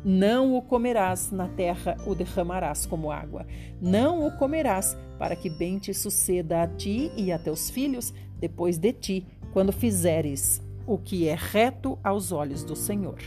[0.06, 3.46] Não o comerás na terra, o derramarás como água.
[3.82, 8.78] Não o comerás, para que bem te suceda a ti e a teus filhos depois
[8.78, 13.20] de ti, quando fizeres o que é reto aos olhos do Senhor.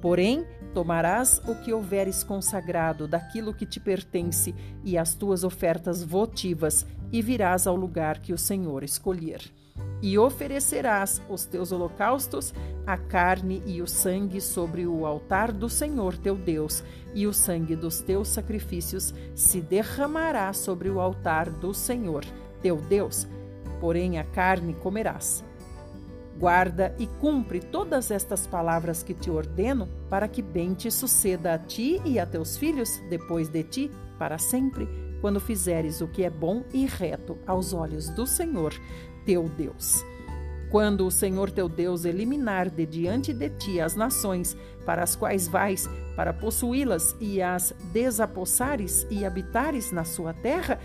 [0.00, 6.86] Porém, tomarás o que houveres consagrado daquilo que te pertence e as tuas ofertas votivas,
[7.12, 9.40] e virás ao lugar que o Senhor escolher
[10.02, 12.52] e oferecerás os teus holocaustos,
[12.86, 16.84] a carne e o sangue sobre o altar do Senhor teu Deus,
[17.14, 22.24] e o sangue dos teus sacrifícios se derramará sobre o altar do Senhor
[22.62, 23.26] teu Deus.
[23.80, 25.45] Porém, a carne comerás.
[26.38, 31.58] Guarda e cumpre todas estas palavras que te ordeno, para que bem te suceda a
[31.58, 34.86] ti e a teus filhos depois de ti, para sempre,
[35.20, 38.74] quando fizeres o que é bom e reto aos olhos do Senhor
[39.24, 40.04] teu Deus.
[40.70, 45.48] Quando o Senhor teu Deus eliminar de diante de ti as nações para as quais
[45.48, 50.78] vais, para possuí-las e as desapossares e habitares na sua terra,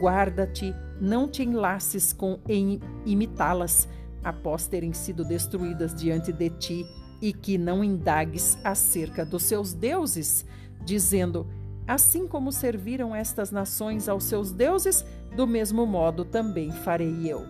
[0.00, 3.88] guarda-te, não te enlaces com em imitá-las,
[4.22, 6.86] após terem sido destruídas diante de ti,
[7.20, 10.44] e que não indagues acerca dos seus deuses,
[10.84, 11.46] dizendo:
[11.86, 15.04] Assim como serviram estas nações aos seus deuses,
[15.36, 17.46] do mesmo modo também farei eu.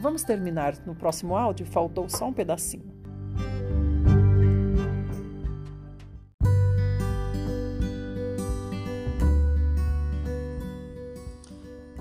[0.00, 2.92] Vamos terminar no próximo áudio, faltou só um pedacinho.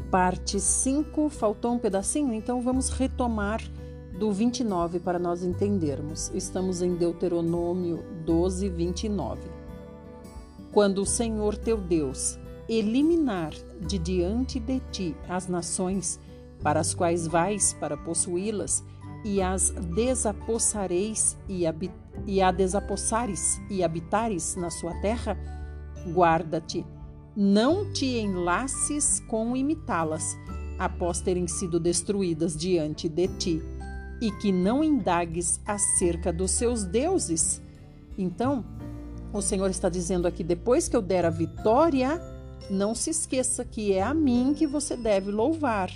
[0.09, 3.59] Parte 5, faltou um pedacinho, então vamos retomar
[4.17, 6.31] do 29 para nós entendermos.
[6.33, 9.41] Estamos em Deuteronômio 12, 29.
[10.71, 12.39] Quando o Senhor teu Deus
[12.69, 13.51] eliminar
[13.81, 16.19] de diante de ti as nações
[16.61, 18.83] para as quais vais para possuí-las,
[19.23, 21.63] e as desapossareis e,
[22.27, 25.37] e a desapossares e habitares na sua terra,
[26.13, 26.85] guarda-te,
[27.35, 30.37] não te enlaces com imitá-las,
[30.77, 33.63] após terem sido destruídas diante de ti,
[34.21, 37.61] e que não indagues acerca dos seus deuses.
[38.17, 38.63] Então,
[39.31, 42.21] o Senhor está dizendo aqui: depois que eu der a vitória,
[42.69, 45.89] não se esqueça que é a mim que você deve louvar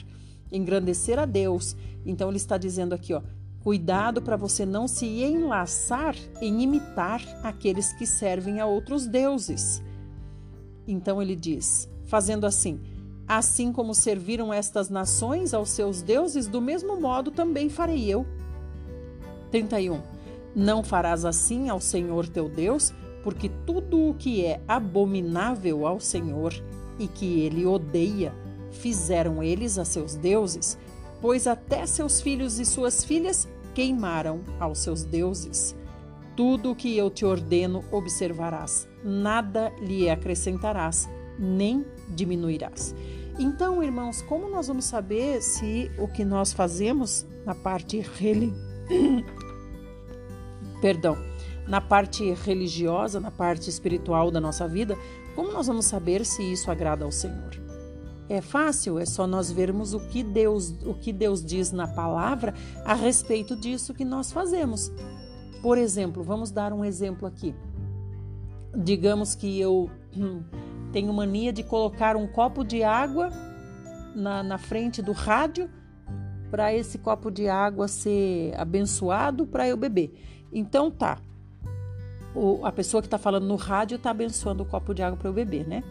[0.52, 1.76] engrandecer a Deus.
[2.06, 3.22] Então ele está dizendo aqui, ó,
[3.62, 9.82] cuidado para você não se enlaçar em imitar aqueles que servem a outros deuses.
[10.88, 12.80] Então ele diz, fazendo assim:
[13.28, 18.26] Assim como serviram estas nações aos seus deuses, do mesmo modo também farei eu.
[19.52, 20.02] 31.
[20.56, 26.54] Não farás assim ao Senhor teu Deus, porque tudo o que é abominável ao Senhor
[26.98, 28.34] e que ele odeia,
[28.72, 30.78] fizeram eles a seus deuses,
[31.22, 35.76] pois até seus filhos e suas filhas queimaram aos seus deuses.
[36.36, 42.96] Tudo o que eu te ordeno observarás, nada lhe acrescentarás, nem diminuirás.
[43.40, 48.54] Então, irmãos, como nós vamos saber se o que nós fazemos na parte reli...
[50.82, 51.18] perdão,
[51.68, 54.98] na parte religiosa, na parte espiritual da nossa vida,
[55.36, 57.52] como nós vamos saber se isso agrada ao Senhor?
[58.30, 62.54] É fácil, é só nós vermos o que Deus, o que Deus diz na palavra
[62.84, 64.92] a respeito disso que nós fazemos.
[65.62, 67.56] Por exemplo, vamos dar um exemplo aqui.
[68.76, 70.44] Digamos que eu hum,
[70.92, 73.32] tenho mania de colocar um copo de água
[74.16, 75.70] na, na frente do rádio
[76.50, 80.14] para esse copo de água ser abençoado para eu beber.
[80.52, 81.20] Então tá.
[82.34, 85.30] O, a pessoa que está falando no rádio está abençoando o copo de água para
[85.30, 85.84] eu beber, né?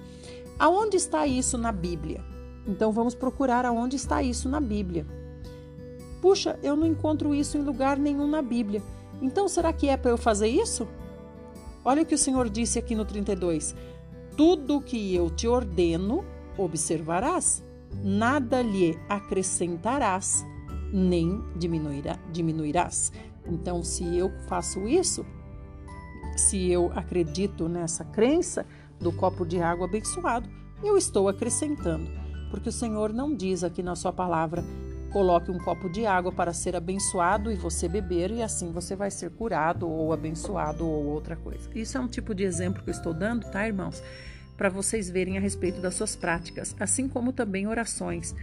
[0.59, 2.25] Aonde está isso na Bíblia?
[2.67, 5.07] Então vamos procurar aonde está isso na Bíblia.
[6.21, 8.83] Puxa, eu não encontro isso em lugar nenhum na Bíblia.
[9.21, 10.89] Então será que é para eu fazer isso?
[11.85, 13.75] Olha o que o Senhor disse aqui no 32.
[14.37, 16.25] Tudo que eu te ordeno,
[16.59, 17.65] observarás,
[18.03, 20.45] nada lhe acrescentarás,
[20.93, 23.13] nem diminuirá, diminuirás.
[23.47, 25.25] Então, se eu faço isso,
[26.37, 28.67] se eu acredito nessa crença,
[29.01, 30.49] do copo de água abençoado,
[30.83, 32.11] eu estou acrescentando,
[32.51, 34.65] porque o Senhor não diz aqui na sua palavra:
[35.17, 39.11] coloque um copo de água para ser abençoado e você beber, e assim você vai
[39.11, 41.71] ser curado ou abençoado ou outra coisa.
[41.75, 44.03] Isso é um tipo de exemplo que eu estou dando, tá, irmãos?
[44.59, 48.35] Para vocês verem a respeito das suas práticas, assim como também orações.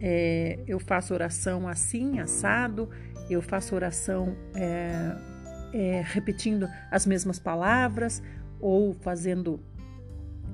[0.00, 2.88] é, eu faço oração assim, assado,
[3.28, 5.14] eu faço oração é,
[5.74, 8.22] é, repetindo as mesmas palavras
[8.58, 9.60] ou fazendo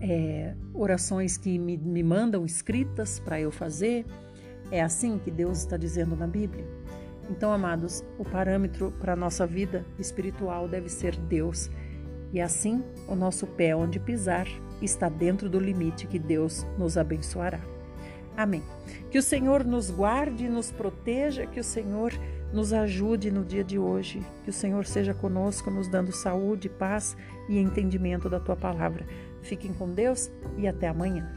[0.00, 4.04] é, orações que me, me mandam escritas para eu fazer.
[4.70, 6.66] É assim que Deus está dizendo na Bíblia?
[7.30, 11.70] Então, amados, o parâmetro para a nossa vida espiritual deve ser Deus.
[12.32, 14.46] E assim, o nosso pé onde pisar
[14.82, 17.60] está dentro do limite que Deus nos abençoará.
[18.36, 18.62] Amém.
[19.10, 22.12] Que o Senhor nos guarde e nos proteja, que o Senhor
[22.52, 27.16] nos ajude no dia de hoje, que o Senhor seja conosco, nos dando saúde, paz
[27.48, 29.06] e entendimento da tua palavra.
[29.42, 31.30] Fiquem com Deus e até amanhã.